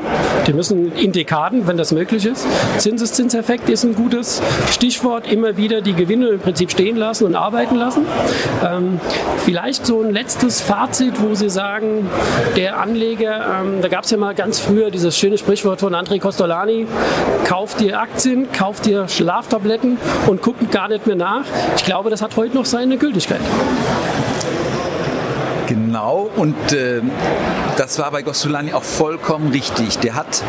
die 0.46 0.52
müssen 0.52 0.92
in 0.94 1.12
Dekaden, 1.12 1.66
wenn 1.66 1.76
das 1.76 1.92
möglich 1.92 2.26
ist. 2.26 2.46
Zinseszinseffekt 2.78 3.68
ist 3.68 3.84
ein 3.84 3.94
gutes 3.94 4.40
Stichwort, 4.70 5.30
immer 5.30 5.56
wieder 5.56 5.80
die 5.80 5.94
Gewinne 5.94 6.28
im 6.28 6.40
Prinzip 6.40 6.70
stehen 6.70 6.96
lassen 6.96 7.24
und 7.26 7.34
arbeiten 7.34 7.76
lassen. 7.76 8.06
Ähm, 8.64 9.00
vielleicht 9.44 9.86
so 9.86 10.02
ein 10.02 10.10
letztes 10.10 10.60
Fazit, 10.60 11.20
wo 11.20 11.34
Sie 11.34 11.50
sagen, 11.50 12.08
der 12.56 12.80
Anleger, 12.80 13.60
ähm, 13.60 13.82
da 13.82 13.88
gab 13.88 14.04
es 14.04 14.10
ja 14.10 14.16
mal 14.16 14.34
ganz 14.34 14.60
früher 14.60 14.90
dieses 14.90 15.16
schöne 15.16 15.38
Sprichwort 15.38 15.80
von 15.80 15.94
André 15.94 16.20
Costolani, 16.20 16.86
kauft 17.44 17.80
dir 17.80 18.00
Aktien, 18.00 18.50
kauft 18.52 18.86
dir 18.86 19.08
Schlaftabletten 19.08 19.98
und 20.26 20.42
guckt 20.42 20.70
gar 20.70 20.88
nicht 20.88 21.06
mehr 21.06 21.16
nach. 21.16 21.44
Ich 21.76 21.84
glaube, 21.84 22.10
das 22.10 22.22
hat 22.22 22.36
heute 22.36 22.54
noch 22.54 22.64
seine 22.64 22.96
Gültigkeit. 22.96 23.40
Genau 25.66 25.89
Genau, 25.90 26.30
und 26.36 26.72
äh, 26.72 27.02
das 27.76 27.98
war 27.98 28.12
bei 28.12 28.22
Gostolani 28.22 28.74
auch 28.74 28.84
vollkommen 28.84 29.50
richtig. 29.50 29.98
Der 29.98 30.14
hat, 30.14 30.44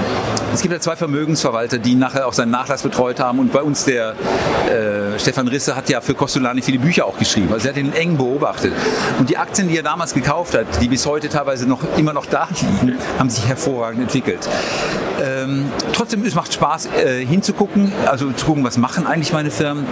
es 0.53 0.61
gibt 0.61 0.71
ja 0.71 0.79
zwei 0.79 0.95
Vermögensverwalter, 0.95 1.79
die 1.79 1.95
nachher 1.95 2.27
auch 2.27 2.33
seinen 2.33 2.51
Nachlass 2.51 2.83
betreut 2.83 3.19
haben 3.19 3.39
und 3.39 3.51
bei 3.51 3.63
uns 3.63 3.85
der 3.85 4.11
äh, 4.11 5.17
Stefan 5.17 5.47
Risse 5.47 5.75
hat 5.75 5.89
ja 5.89 5.99
für 5.99 6.13
Costolani 6.13 6.61
viele 6.61 6.77
Bücher 6.77 7.07
auch 7.07 7.17
geschrieben. 7.17 7.51
Also 7.53 7.69
er 7.69 7.73
hat 7.73 7.79
ihn 7.79 7.91
eng 7.93 8.17
beobachtet. 8.17 8.71
Und 9.17 9.31
die 9.31 9.37
Aktien, 9.37 9.67
die 9.67 9.77
er 9.77 9.81
damals 9.81 10.13
gekauft 10.13 10.53
hat, 10.53 10.67
die 10.79 10.89
bis 10.89 11.07
heute 11.07 11.27
teilweise 11.27 11.67
noch 11.67 11.79
immer 11.97 12.13
noch 12.13 12.27
da 12.27 12.47
liegen, 12.61 12.99
haben 13.17 13.31
sich 13.31 13.47
hervorragend 13.47 14.03
entwickelt. 14.03 14.47
Ähm, 15.23 15.71
trotzdem, 15.93 16.23
es 16.25 16.35
macht 16.35 16.53
Spaß 16.53 16.87
äh, 17.03 17.25
hinzugucken, 17.25 17.91
also 18.05 18.31
zu 18.31 18.45
gucken, 18.45 18.63
was 18.63 18.77
machen 18.77 19.07
eigentlich 19.07 19.33
meine 19.33 19.51
Firmen. 19.51 19.85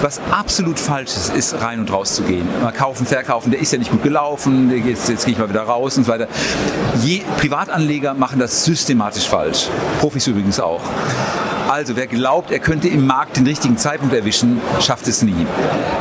Was 0.00 0.20
absolut 0.30 0.78
falsch 0.78 1.10
ist, 1.10 1.34
ist 1.34 1.60
rein 1.60 1.80
und 1.80 1.92
raus 1.92 2.14
zu 2.14 2.22
gehen. 2.22 2.46
Mal 2.62 2.72
kaufen, 2.72 3.06
verkaufen, 3.06 3.50
der 3.50 3.60
ist 3.60 3.72
ja 3.72 3.78
nicht 3.78 3.90
gut 3.90 4.02
gelaufen, 4.02 4.68
jetzt, 4.94 5.08
jetzt 5.08 5.24
gehe 5.24 5.32
ich 5.32 5.38
mal 5.38 5.48
wieder 5.48 5.62
raus 5.62 5.96
und 5.98 6.04
so 6.04 6.12
weiter. 6.12 6.28
Je, 7.02 7.22
Privatanleger 7.38 8.14
machen 8.14 8.38
das 8.38 8.64
systematisch 8.64 9.28
falsch. 9.28 9.68
Profis 10.00 10.26
übrigens 10.26 10.60
auch. 10.60 10.80
Also 11.68 11.96
wer 11.96 12.06
glaubt, 12.06 12.50
er 12.50 12.58
könnte 12.58 12.88
im 12.88 13.06
Markt 13.06 13.36
den 13.36 13.46
richtigen 13.46 13.76
Zeitpunkt 13.78 14.14
erwischen, 14.14 14.60
schafft 14.80 15.08
es 15.08 15.22
nie. 15.22 15.46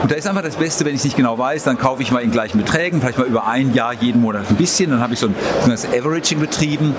Und 0.01 0.11
da 0.11 0.15
ist 0.15 0.27
einfach 0.27 0.43
das 0.43 0.57
Beste, 0.57 0.85
wenn 0.85 0.93
ich 0.93 1.03
nicht 1.03 1.15
genau 1.15 1.37
weiß, 1.37 1.63
dann 1.63 1.77
kaufe 1.77 2.01
ich 2.03 2.11
mal 2.11 2.19
in 2.19 2.31
gleichen 2.31 2.59
Beträgen, 2.59 2.99
vielleicht 2.99 3.17
mal 3.17 3.25
über 3.25 3.47
ein 3.47 3.73
Jahr 3.73 3.93
jeden 3.93 4.21
Monat 4.21 4.43
ein 4.49 4.55
bisschen, 4.55 4.91
dann 4.91 4.99
habe 4.99 5.13
ich 5.13 5.19
so 5.19 5.27
ein 5.27 5.35
das 5.67 5.85
Averaging 5.85 6.39
betrieben 6.39 6.93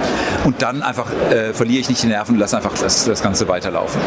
und 0.44 0.62
dann 0.62 0.82
einfach 0.82 1.06
äh, 1.30 1.52
verliere 1.52 1.80
ich 1.80 1.88
nicht 1.88 2.02
die 2.02 2.06
Nerven 2.06 2.34
und 2.34 2.40
lasse 2.40 2.56
einfach 2.56 2.72
das, 2.76 3.04
das 3.04 3.22
Ganze 3.22 3.46
weiterlaufen. 3.48 4.00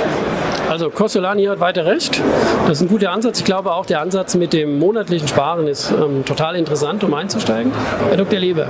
Also 0.69 0.89
Costolani 0.89 1.45
hat 1.45 1.59
weiter 1.59 1.85
recht. 1.85 2.21
Das 2.67 2.77
ist 2.77 2.81
ein 2.81 2.89
guter 2.89 3.11
Ansatz. 3.11 3.39
Ich 3.39 3.45
glaube 3.45 3.71
auch 3.73 3.85
der 3.85 4.01
Ansatz 4.01 4.35
mit 4.35 4.51
dem 4.51 4.79
monatlichen 4.79 5.27
Sparen 5.27 5.67
ist 5.67 5.91
ähm, 5.91 6.25
total 6.25 6.55
interessant, 6.55 7.03
um 7.03 7.13
einzusteigen. 7.13 7.71
Herr 8.09 8.17
Dr. 8.17 8.39
Leber, 8.39 8.67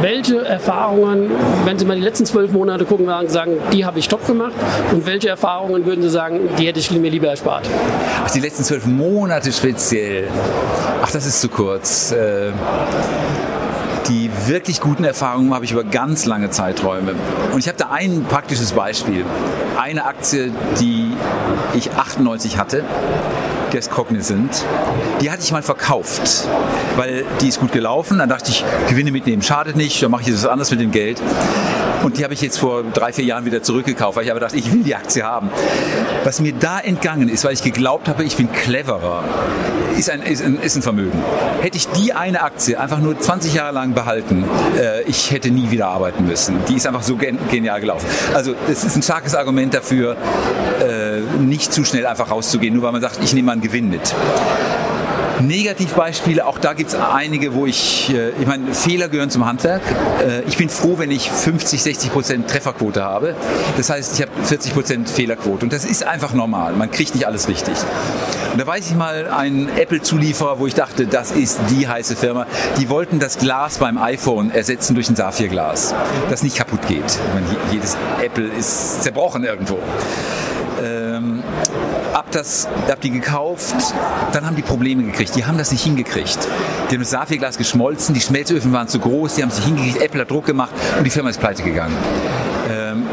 welche 0.00 0.44
Erfahrungen, 0.44 1.30
wenn 1.64 1.78
Sie 1.78 1.84
mal 1.84 1.96
die 1.96 2.02
letzten 2.02 2.24
zwölf 2.24 2.52
Monate 2.52 2.84
gucken, 2.84 3.08
sagen, 3.28 3.58
die 3.72 3.84
habe 3.84 3.98
ich 3.98 4.08
top 4.08 4.26
gemacht 4.26 4.52
und 4.92 5.06
welche 5.06 5.28
Erfahrungen 5.28 5.86
würden 5.86 6.02
Sie 6.02 6.10
sagen, 6.10 6.48
die 6.58 6.66
hätte 6.66 6.78
ich 6.78 6.90
mir 6.92 7.10
lieber 7.10 7.28
erspart? 7.28 7.68
Ach, 8.24 8.30
die 8.30 8.40
letzten 8.40 8.62
zwölf 8.62 8.86
Monate 8.86 9.52
speziell. 9.52 10.28
Ach, 11.02 11.10
das 11.10 11.26
ist 11.26 11.40
zu 11.40 11.48
kurz. 11.48 12.12
Äh 12.12 12.52
die 14.10 14.28
wirklich 14.46 14.80
guten 14.80 15.04
Erfahrungen 15.04 15.54
habe 15.54 15.64
ich 15.64 15.72
über 15.72 15.84
ganz 15.84 16.26
lange 16.26 16.50
Zeiträume. 16.50 17.14
Und 17.52 17.60
ich 17.60 17.68
habe 17.68 17.78
da 17.78 17.90
ein 17.90 18.24
praktisches 18.24 18.72
Beispiel. 18.72 19.24
Eine 19.80 20.04
Aktie, 20.04 20.52
die 20.80 21.12
ich 21.74 21.92
98 21.92 22.58
hatte, 22.58 22.84
der 23.72 23.78
ist 23.78 23.90
Cognizant, 23.92 24.64
die 25.20 25.30
hatte 25.30 25.42
ich 25.42 25.52
mal 25.52 25.62
verkauft, 25.62 26.48
weil 26.96 27.24
die 27.40 27.48
ist 27.48 27.60
gut 27.60 27.70
gelaufen. 27.70 28.18
Dann 28.18 28.28
dachte 28.28 28.50
ich, 28.50 28.64
Gewinne 28.88 29.12
mitnehmen 29.12 29.42
schadet 29.42 29.76
nicht, 29.76 30.02
dann 30.02 30.10
mache 30.10 30.22
ich 30.22 30.28
jetzt 30.28 30.42
was 30.42 30.50
anderes 30.50 30.72
mit 30.72 30.80
dem 30.80 30.90
Geld. 30.90 31.22
Und 32.02 32.18
die 32.18 32.24
habe 32.24 32.34
ich 32.34 32.40
jetzt 32.40 32.58
vor 32.58 32.82
drei, 32.82 33.12
vier 33.12 33.24
Jahren 33.24 33.44
wieder 33.44 33.62
zurückgekauft, 33.62 34.16
weil 34.16 34.24
ich 34.24 34.30
aber 34.30 34.40
dachte, 34.40 34.56
ich 34.56 34.72
will 34.72 34.82
die 34.82 34.94
Aktie 34.94 35.22
haben. 35.22 35.50
Was 36.24 36.40
mir 36.40 36.52
da 36.52 36.80
entgangen 36.80 37.28
ist, 37.28 37.44
weil 37.44 37.52
ich 37.52 37.62
geglaubt 37.62 38.08
habe, 38.08 38.24
ich 38.24 38.36
bin 38.36 38.50
cleverer, 38.52 39.24
ist 39.98 40.10
ein, 40.10 40.22
ist 40.22 40.42
ein, 40.42 40.58
ist 40.60 40.76
ein 40.76 40.82
Vermögen. 40.82 41.22
Hätte 41.60 41.76
ich 41.76 41.88
die 41.88 42.12
eine 42.12 42.42
Aktie 42.42 42.78
einfach 42.78 42.98
nur 42.98 43.18
20 43.18 43.54
Jahre 43.54 43.74
lang 43.74 43.92
behalten, 43.94 44.44
äh, 44.78 45.02
ich 45.02 45.30
hätte 45.30 45.50
nie 45.50 45.70
wieder 45.70 45.88
arbeiten 45.88 46.26
müssen. 46.26 46.56
Die 46.68 46.74
ist 46.74 46.86
einfach 46.86 47.02
so 47.02 47.16
gen 47.16 47.38
genial 47.50 47.80
gelaufen. 47.80 48.06
Also 48.34 48.54
das 48.66 48.84
ist 48.84 48.96
ein 48.96 49.02
starkes 49.02 49.34
Argument 49.34 49.74
dafür, 49.74 50.16
äh, 50.80 51.20
nicht 51.40 51.72
zu 51.72 51.84
schnell 51.84 52.06
einfach 52.06 52.30
rauszugehen, 52.30 52.74
nur 52.74 52.82
weil 52.84 52.92
man 52.92 53.02
sagt, 53.02 53.18
ich 53.22 53.34
nehme 53.34 53.46
mal 53.46 53.52
einen 53.52 53.62
Gewinn 53.62 53.90
mit. 53.90 54.14
Negativbeispiele, 55.40 56.46
auch 56.46 56.58
da 56.58 56.72
gibt 56.72 56.90
es 56.90 56.96
einige, 56.96 57.54
wo 57.54 57.66
ich, 57.66 58.12
äh, 58.14 58.30
ich 58.40 58.46
meine, 58.46 58.74
Fehler 58.74 59.08
gehören 59.08 59.30
zum 59.30 59.46
Handwerk. 59.46 59.82
Äh, 60.26 60.42
ich 60.48 60.56
bin 60.56 60.68
froh, 60.68 60.94
wenn 60.98 61.10
ich 61.10 61.30
50, 61.30 61.82
60 61.82 62.12
Prozent 62.12 62.48
Trefferquote 62.48 63.02
habe. 63.02 63.34
Das 63.76 63.90
heißt, 63.90 64.14
ich 64.14 64.22
habe 64.22 64.32
40 64.42 64.74
Prozent 64.74 65.08
Fehlerquote. 65.08 65.64
Und 65.64 65.72
das 65.72 65.84
ist 65.84 66.04
einfach 66.04 66.32
normal. 66.34 66.74
Man 66.74 66.90
kriegt 66.90 67.14
nicht 67.14 67.26
alles 67.26 67.48
richtig. 67.48 67.74
Und 68.52 68.60
da 68.60 68.66
weiß 68.66 68.90
ich 68.90 68.96
mal 68.96 69.28
einen 69.28 69.68
Apple-Zulieferer, 69.76 70.58
wo 70.58 70.66
ich 70.66 70.74
dachte, 70.74 71.06
das 71.06 71.30
ist 71.30 71.60
die 71.70 71.86
heiße 71.86 72.16
Firma. 72.16 72.46
Die 72.78 72.88
wollten 72.88 73.20
das 73.20 73.38
Glas 73.38 73.78
beim 73.78 73.96
iPhone 73.96 74.50
ersetzen 74.50 74.94
durch 74.94 75.08
ein 75.08 75.16
Saphirglas, 75.16 75.94
das 76.30 76.42
nicht 76.42 76.56
kaputt 76.56 76.86
geht. 76.88 77.04
Ich 77.04 77.34
meine, 77.34 77.46
jedes 77.70 77.96
Apple 78.20 78.48
ist 78.58 79.04
zerbrochen 79.04 79.44
irgendwo. 79.44 79.78
Ähm, 80.82 81.42
hab, 82.20 82.30
das, 82.32 82.68
hab 82.86 83.00
die 83.00 83.10
gekauft, 83.10 83.74
dann 84.32 84.44
haben 84.44 84.54
die 84.54 84.62
Probleme 84.62 85.02
gekriegt. 85.02 85.34
Die 85.36 85.46
haben 85.46 85.56
das 85.56 85.72
nicht 85.72 85.82
hingekriegt. 85.82 86.38
Die 86.90 86.94
haben 86.94 87.00
das 87.00 87.10
Saphirglas 87.10 87.56
geschmolzen, 87.56 88.14
die 88.14 88.20
Schmelzöfen 88.20 88.74
waren 88.74 88.88
zu 88.88 88.98
groß, 88.98 89.36
die 89.36 89.42
haben 89.42 89.48
es 89.48 89.56
nicht 89.56 89.68
hingekriegt, 89.68 90.02
Apple 90.02 90.20
hat 90.20 90.30
Druck 90.30 90.44
gemacht 90.44 90.72
und 90.98 91.04
die 91.04 91.10
Firma 91.10 91.30
ist 91.30 91.40
pleite 91.40 91.62
gegangen. 91.62 91.96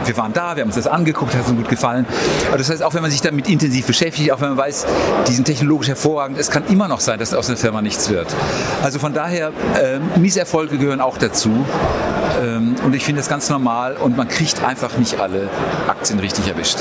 Wir 0.07 0.17
waren 0.17 0.33
da, 0.33 0.55
wir 0.55 0.61
haben 0.61 0.69
uns 0.69 0.75
das 0.75 0.87
angeguckt, 0.87 1.35
hat 1.35 1.47
uns 1.47 1.57
gut 1.57 1.69
gefallen. 1.69 2.05
Aber 2.47 2.57
das 2.57 2.69
heißt, 2.69 2.81
auch 2.81 2.93
wenn 2.93 3.01
man 3.01 3.11
sich 3.11 3.21
damit 3.21 3.49
intensiv 3.49 3.85
beschäftigt, 3.85 4.31
auch 4.31 4.39
wenn 4.41 4.49
man 4.49 4.57
weiß, 4.57 4.85
die 5.27 5.33
sind 5.33 5.45
technologisch 5.45 5.89
hervorragend, 5.89 6.37
es 6.37 6.49
kann 6.49 6.63
immer 6.69 6.87
noch 6.87 7.01
sein, 7.01 7.19
dass 7.19 7.33
aus 7.33 7.49
einer 7.49 7.57
Firma 7.57 7.81
nichts 7.81 8.09
wird. 8.09 8.33
Also 8.83 8.99
von 8.99 9.13
daher, 9.13 9.51
äh, 9.75 9.99
Misserfolge 10.19 10.77
gehören 10.77 11.01
auch 11.01 11.17
dazu. 11.17 11.65
Ähm, 12.41 12.75
und 12.85 12.95
ich 12.95 13.03
finde 13.03 13.19
das 13.19 13.29
ganz 13.29 13.49
normal 13.49 13.97
und 13.97 14.15
man 14.15 14.27
kriegt 14.27 14.63
einfach 14.63 14.97
nicht 14.97 15.19
alle 15.19 15.49
Aktien 15.87 16.19
richtig 16.19 16.47
erwischt. 16.47 16.77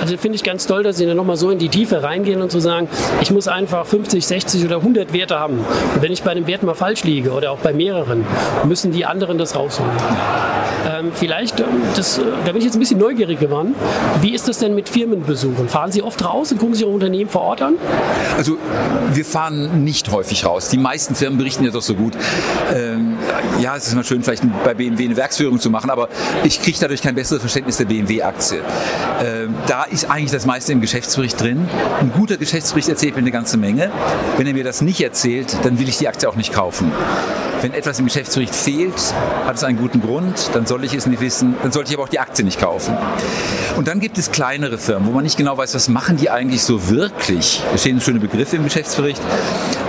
Also 0.00 0.16
finde 0.16 0.36
ich 0.36 0.44
ganz 0.44 0.66
toll, 0.66 0.82
dass 0.82 0.96
Sie 0.96 1.06
dann 1.06 1.16
nochmal 1.16 1.36
so 1.36 1.50
in 1.50 1.58
die 1.58 1.68
Tiefe 1.68 2.02
reingehen 2.02 2.40
und 2.40 2.50
zu 2.50 2.60
sagen, 2.60 2.88
ich 3.20 3.30
muss 3.30 3.48
einfach 3.48 3.86
50, 3.86 4.26
60 4.26 4.64
oder 4.64 4.76
100 4.76 5.12
Werte 5.12 5.38
haben. 5.38 5.58
Und 5.94 6.02
wenn 6.02 6.12
ich 6.12 6.22
bei 6.22 6.30
einem 6.30 6.46
Wert 6.46 6.62
mal 6.62 6.74
falsch 6.74 7.04
liege 7.04 7.32
oder 7.32 7.50
auch 7.50 7.58
bei 7.58 7.72
mehreren, 7.72 8.24
müssen 8.64 8.92
die 8.92 9.04
anderen 9.04 9.38
das 9.38 9.56
rausholen. 9.56 9.90
Ähm, 10.86 11.10
vielleicht, 11.12 11.58
ähm, 11.60 11.66
das, 11.96 12.18
äh, 12.18 12.22
da 12.46 12.52
bin 12.52 12.60
ich 12.60 12.66
jetzt 12.66 12.76
ein 12.76 12.80
bisschen 12.80 13.00
neugierig 13.00 13.40
geworden. 13.40 13.74
Wie 14.20 14.32
ist 14.32 14.46
das 14.46 14.58
denn 14.58 14.76
mit 14.76 14.88
Firmenbesuchen? 14.88 15.68
Fahren 15.68 15.90
Sie 15.90 16.00
oft 16.00 16.24
raus 16.24 16.52
und 16.52 16.58
gucken 16.58 16.76
sich 16.76 16.84
Ihr 16.84 16.88
Unternehmen 16.88 17.28
vor 17.28 17.42
Ort 17.42 17.60
an? 17.60 17.74
Also 18.36 18.56
wir 19.12 19.24
fahren 19.24 19.82
nicht 19.82 20.12
häufig 20.12 20.46
raus. 20.46 20.68
Die 20.68 20.78
meisten 20.78 21.16
Firmen 21.16 21.38
berichten 21.38 21.64
ja 21.64 21.72
doch 21.72 21.82
so 21.82 21.94
gut. 21.94 22.12
Ähm, 22.72 23.16
ja, 23.60 23.74
es 23.74 23.88
ist 23.88 23.96
mal 23.96 24.04
schön, 24.04 24.22
vielleicht 24.22 24.44
bei 24.64 24.74
BMW 24.74 25.06
eine 25.06 25.16
Werksführung 25.16 25.58
zu 25.58 25.70
machen, 25.70 25.90
aber 25.90 26.08
ich 26.44 26.62
kriege 26.62 26.78
dadurch 26.80 27.02
kein 27.02 27.16
besseres 27.16 27.40
Verständnis 27.40 27.78
der 27.78 27.86
BMW-Aktie. 27.86 28.60
Ähm, 29.24 29.52
da 29.66 29.82
ist 29.82 30.08
eigentlich 30.08 30.30
das 30.30 30.46
meiste 30.46 30.70
im 30.70 30.80
Geschäftsbericht 30.80 31.40
drin. 31.40 31.68
Ein 32.00 32.12
guter 32.12 32.36
Geschäftsbericht 32.36 32.88
erzählt 32.88 33.16
mir 33.16 33.22
eine 33.22 33.32
ganze 33.32 33.56
Menge. 33.56 33.90
Wenn 34.36 34.46
er 34.46 34.52
mir 34.52 34.64
das 34.64 34.82
nicht 34.82 35.00
erzählt, 35.00 35.56
dann 35.64 35.80
will 35.80 35.88
ich 35.88 35.98
die 35.98 36.06
Aktie 36.06 36.28
auch 36.28 36.36
nicht 36.36 36.52
kaufen. 36.52 36.92
Wenn 37.62 37.72
etwas 37.72 37.98
im 37.98 38.04
Geschäftsbericht 38.04 38.54
fehlt, 38.54 39.14
hat 39.46 39.56
es 39.56 39.64
einen 39.64 39.78
guten 39.78 40.00
Grund, 40.00 40.50
dann 40.52 40.66
soll 40.66 40.84
ich 40.84 40.94
es 40.94 41.06
nicht 41.06 41.20
wissen, 41.20 41.56
dann 41.62 41.72
sollte 41.72 41.90
ich 41.90 41.96
aber 41.96 42.04
auch 42.04 42.08
die 42.08 42.20
Aktie 42.20 42.44
nicht 42.44 42.60
kaufen. 42.60 42.96
Und 43.76 43.88
dann 43.88 44.00
gibt 44.00 44.18
es 44.18 44.30
kleinere 44.30 44.78
Firmen, 44.78 45.08
wo 45.08 45.12
man 45.12 45.22
nicht 45.22 45.36
genau 45.36 45.56
weiß, 45.56 45.74
was 45.74 45.88
machen 45.88 46.16
die 46.16 46.30
eigentlich 46.30 46.62
so 46.62 46.88
wirklich. 46.88 47.62
Da 47.72 47.78
stehen 47.78 48.00
schöne 48.00 48.20
Begriffe 48.20 48.56
im 48.56 48.64
Geschäftsbericht. 48.64 49.20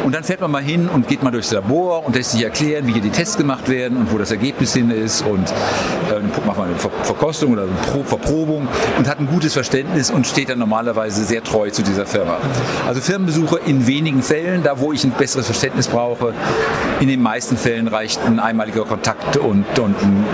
Und 0.03 0.15
dann 0.15 0.24
fährt 0.24 0.39
man 0.39 0.51
mal 0.51 0.63
hin 0.63 0.88
und 0.88 1.07
geht 1.07 1.21
mal 1.21 1.31
durchs 1.31 1.51
Labor 1.51 2.05
und 2.05 2.15
lässt 2.15 2.31
sich 2.31 2.43
erklären, 2.43 2.88
wie 2.88 2.93
hier 2.93 3.01
die 3.01 3.09
Tests 3.09 3.38
gemacht 3.38 3.67
werden 3.67 3.97
und 3.97 4.12
wo 4.12 4.17
das 4.17 4.31
Ergebnis 4.31 4.74
hin 4.74 4.89
ist 4.89 5.21
und 5.21 5.50
äh, 5.50 6.21
macht 6.45 6.57
man 6.57 6.69
eine 6.69 6.79
Verkostung 6.79 7.51
oder 7.51 7.63
eine 7.63 8.05
Verprobung 8.05 8.67
und 8.97 9.07
hat 9.07 9.19
ein 9.19 9.27
gutes 9.27 9.53
Verständnis 9.53 10.09
und 10.09 10.25
steht 10.25 10.50
dann 10.50 10.59
normalerweise 10.59 11.25
sehr 11.25 11.43
treu 11.43 11.69
zu 11.71 11.81
dieser 11.81 12.05
Firma. 12.05 12.38
Also 12.88 13.01
Firmenbesuche 13.01 13.59
in 13.65 13.86
wenigen 13.86 14.21
Fällen, 14.21 14.63
da 14.63 14.79
wo 14.79 14.93
ich 14.93 15.03
ein 15.03 15.12
besseres 15.12 15.45
Verständnis 15.45 15.88
brauche. 15.88 16.33
In 17.01 17.09
den 17.09 17.21
meisten 17.21 17.57
Fällen 17.57 17.66
reicht 17.67 18.24
ein 18.25 18.39
einmaliger 18.39 18.86
Kontakt 18.86 19.38
und, 19.38 19.65
und 19.79 20.01
ein 20.01 20.25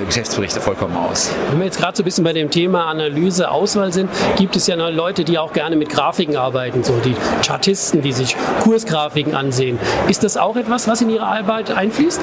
äh, 0.00 0.04
Geschäftsberichte 0.04 0.60
vollkommen 0.60 0.96
aus. 0.96 1.30
Wenn 1.50 1.60
wir 1.60 1.66
jetzt 1.66 1.78
gerade 1.78 1.96
so 1.96 2.02
ein 2.02 2.04
bisschen 2.04 2.24
bei 2.24 2.32
dem 2.32 2.50
Thema 2.50 2.86
Analyse, 2.86 3.50
Auswahl 3.50 3.92
sind, 3.92 4.10
gibt 4.36 4.56
es 4.56 4.66
ja 4.66 4.76
noch 4.76 4.90
Leute, 4.90 5.24
die 5.24 5.38
auch 5.38 5.52
gerne 5.52 5.76
mit 5.76 5.88
Grafiken 5.88 6.36
arbeiten, 6.36 6.82
so 6.82 6.98
die 7.04 7.14
Chartisten, 7.46 8.02
die 8.02 8.12
sich 8.12 8.36
Kursgrafiken 8.60 9.34
ansehen. 9.34 9.78
Ist 10.08 10.24
das 10.24 10.36
auch 10.36 10.56
etwas, 10.56 10.88
was 10.88 11.00
in 11.00 11.10
Ihre 11.10 11.26
Arbeit 11.26 11.70
einfließt? 11.70 12.20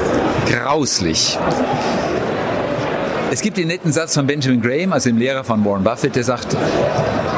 Grauslich. 0.48 1.38
Es 3.32 3.42
gibt 3.42 3.58
den 3.58 3.68
netten 3.68 3.92
Satz 3.92 4.14
von 4.14 4.28
Benjamin 4.28 4.62
Graham, 4.62 4.94
also 4.94 5.10
dem 5.10 5.18
Lehrer 5.18 5.44
von 5.44 5.64
Warren 5.66 5.84
Buffett, 5.84 6.16
der 6.16 6.24
sagt, 6.24 6.56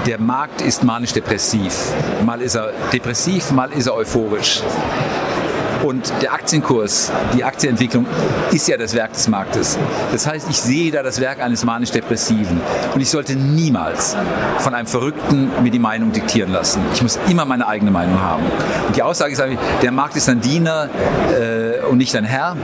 der 0.05 0.19
Markt 0.19 0.61
ist 0.61 0.83
manisch-depressiv. 0.83 1.93
Mal 2.25 2.41
ist 2.41 2.55
er 2.55 2.71
depressiv, 2.91 3.51
mal 3.51 3.71
ist 3.71 3.87
er 3.87 3.95
euphorisch. 3.95 4.61
Und 5.83 6.11
der 6.21 6.33
Aktienkurs, 6.33 7.11
die 7.35 7.43
Aktienentwicklung 7.43 8.05
ist 8.51 8.67
ja 8.67 8.77
das 8.77 8.93
Werk 8.93 9.13
des 9.13 9.27
Marktes. 9.27 9.77
Das 10.11 10.27
heißt, 10.27 10.49
ich 10.49 10.59
sehe 10.59 10.91
da 10.91 11.03
das 11.03 11.19
Werk 11.19 11.41
eines 11.41 11.63
manisch-depressiven. 11.63 12.59
Und 12.93 13.01
ich 13.01 13.09
sollte 13.09 13.35
niemals 13.35 14.15
von 14.59 14.73
einem 14.73 14.87
Verrückten 14.87 15.51
mir 15.61 15.71
die 15.71 15.79
Meinung 15.79 16.11
diktieren 16.11 16.51
lassen. 16.51 16.81
Ich 16.93 17.01
muss 17.01 17.19
immer 17.29 17.45
meine 17.45 17.67
eigene 17.67 17.91
Meinung 17.91 18.19
haben. 18.21 18.43
Und 18.87 18.95
die 18.95 19.03
Aussage 19.03 19.33
ist 19.33 19.41
eigentlich, 19.41 19.59
der 19.81 19.91
Markt 19.91 20.15
ist 20.15 20.29
ein 20.29 20.41
Diener 20.41 20.89
äh, 21.31 21.85
und 21.85 21.97
nicht 21.97 22.15
ein 22.15 22.25
Herr. 22.25 22.55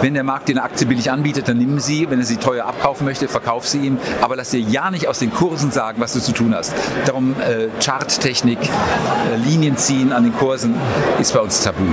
Wenn 0.00 0.14
der 0.14 0.24
Markt 0.24 0.48
dir 0.48 0.52
eine 0.52 0.62
Aktie 0.62 0.86
billig 0.86 1.10
anbietet, 1.10 1.48
dann 1.48 1.58
nimm 1.58 1.78
sie. 1.78 2.10
Wenn 2.10 2.18
er 2.18 2.26
sie 2.26 2.36
teuer 2.36 2.66
abkaufen 2.66 3.04
möchte, 3.04 3.28
verkauf 3.28 3.66
sie 3.68 3.78
ihm. 3.78 3.98
Aber 4.20 4.36
lass 4.36 4.50
dir 4.50 4.60
ja 4.60 4.90
nicht 4.90 5.08
aus 5.08 5.18
den 5.18 5.32
Kursen 5.32 5.70
sagen, 5.70 6.00
was 6.00 6.12
du 6.12 6.20
zu 6.20 6.32
tun 6.32 6.54
hast. 6.54 6.72
Darum 7.06 7.34
äh, 7.40 7.68
Charttechnik, 7.82 8.58
äh, 8.62 9.36
Linien 9.36 9.76
ziehen 9.76 10.12
an 10.12 10.24
den 10.24 10.34
Kursen 10.34 10.74
ist 11.20 11.32
bei 11.32 11.40
uns 11.40 11.60
tabu. 11.60 11.84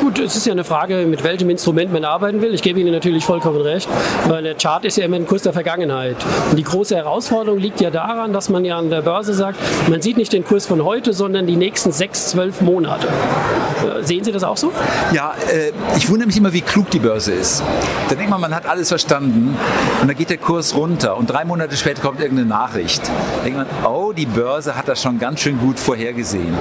Gut, 0.00 0.18
es 0.18 0.34
ist 0.34 0.46
ja 0.46 0.52
eine 0.52 0.64
Frage, 0.64 1.04
mit 1.06 1.22
welchem 1.24 1.50
Instrument 1.50 1.92
man 1.92 2.06
arbeiten 2.06 2.40
will. 2.40 2.54
Ich 2.54 2.62
gebe 2.62 2.80
Ihnen 2.80 2.90
natürlich 2.90 3.22
vollkommen 3.22 3.60
recht, 3.60 3.86
weil 4.28 4.42
der 4.42 4.54
Chart 4.54 4.82
ist 4.86 4.96
ja 4.96 5.04
immer 5.04 5.16
ein 5.16 5.26
Kurs 5.26 5.42
der 5.42 5.52
Vergangenheit. 5.52 6.16
Und 6.48 6.56
die 6.56 6.62
große 6.62 6.96
Herausforderung 6.96 7.58
liegt 7.58 7.82
ja 7.82 7.90
daran, 7.90 8.32
dass 8.32 8.48
man 8.48 8.64
ja 8.64 8.78
an 8.78 8.88
der 8.88 9.02
Börse 9.02 9.34
sagt, 9.34 9.58
man 9.90 10.00
sieht 10.00 10.16
nicht 10.16 10.32
den 10.32 10.42
Kurs 10.42 10.64
von 10.64 10.84
heute, 10.84 11.12
sondern 11.12 11.46
die 11.46 11.56
nächsten 11.56 11.92
sechs, 11.92 12.28
zwölf 12.30 12.62
Monate. 12.62 13.08
Äh, 13.08 14.02
sehen 14.02 14.24
Sie 14.24 14.32
das 14.32 14.42
auch 14.42 14.56
so? 14.56 14.72
Ja, 15.12 15.34
äh, 15.52 15.72
ich 15.96 16.08
wundere 16.08 16.26
mich 16.26 16.36
immer, 16.38 16.54
wie 16.54 16.62
klug 16.62 16.90
die 16.90 16.98
Börse 16.98 17.32
ist. 17.32 17.62
Da 18.08 18.14
denkt 18.14 18.30
man, 18.30 18.40
man 18.40 18.54
hat 18.54 18.66
alles 18.66 18.88
verstanden 18.88 19.54
und 20.00 20.08
dann 20.08 20.16
geht 20.16 20.30
der 20.30 20.38
Kurs 20.38 20.74
runter 20.74 21.16
und 21.18 21.28
drei 21.28 21.44
Monate 21.44 21.76
später 21.76 22.00
kommt 22.00 22.20
irgendeine 22.20 22.48
Nachricht. 22.48 23.02
Da 23.06 23.44
denkt 23.44 23.58
man, 23.58 23.66
oh, 23.84 24.12
die 24.12 24.26
Börse 24.26 24.76
hat 24.76 24.88
das 24.88 25.02
schon 25.02 25.18
ganz 25.18 25.40
schön 25.40 25.58
gut 25.58 25.78
vorhergesehen. 25.78 26.54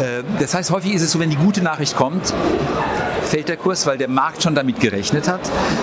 Äh, 0.00 0.22
das 0.40 0.54
heißt, 0.54 0.70
häufig 0.70 0.94
ist 0.94 1.02
es 1.02 1.12
so, 1.12 1.20
wenn 1.20 1.30
die 1.30 1.36
gute 1.36 1.62
Nachricht 1.62 1.96
kommt, 1.96 2.32
fällt 3.32 3.48
der 3.48 3.56
Kurs, 3.56 3.86
weil 3.86 3.96
der 3.96 4.08
Markt 4.08 4.42
schon 4.42 4.54
damit 4.54 4.78
gerechnet 4.78 5.26
hat. 5.26 5.40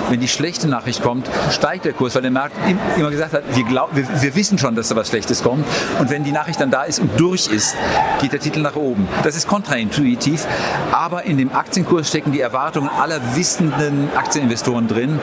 Wenn 0.10 0.20
die 0.20 0.28
schlechte 0.28 0.68
Nachricht 0.68 1.02
kommt, 1.02 1.28
steigt 1.50 1.84
der 1.84 1.94
Kurs, 1.94 2.14
weil 2.14 2.22
der 2.22 2.30
Markt 2.30 2.56
immer 2.96 3.10
gesagt 3.10 3.34
hat, 3.34 3.44
wir, 3.56 3.64
glaub, 3.64 3.96
wir, 3.96 4.08
wir 4.22 4.36
wissen 4.36 4.60
schon, 4.60 4.76
dass 4.76 4.90
da 4.90 4.96
was 4.96 5.08
Schlechtes 5.08 5.42
kommt. 5.42 5.66
Und 6.00 6.12
wenn 6.12 6.24
die 6.24 6.32
Nachricht 6.32 6.62
dann 6.62 6.70
da 6.70 6.84
ist 6.84 7.00
und 7.00 7.20
durch 7.20 7.48
ist, 7.48 7.76
geht 8.22 8.34
der 8.34 8.40
Titel 8.40 8.60
nach 8.60 8.76
oben. 8.76 9.08
Das 9.24 9.36
ist 9.36 9.48
kontraintuitiv, 9.48 10.46
aber 10.92 11.24
in 11.24 11.38
dem 11.38 11.52
Aktienkurs 11.52 12.10
stecken 12.10 12.32
die 12.32 12.40
Erwartungen 12.40 12.88
aller 12.88 13.20
wissenden 13.36 14.10
Aktieninvestoren 14.16 14.88
drin, 14.88 15.20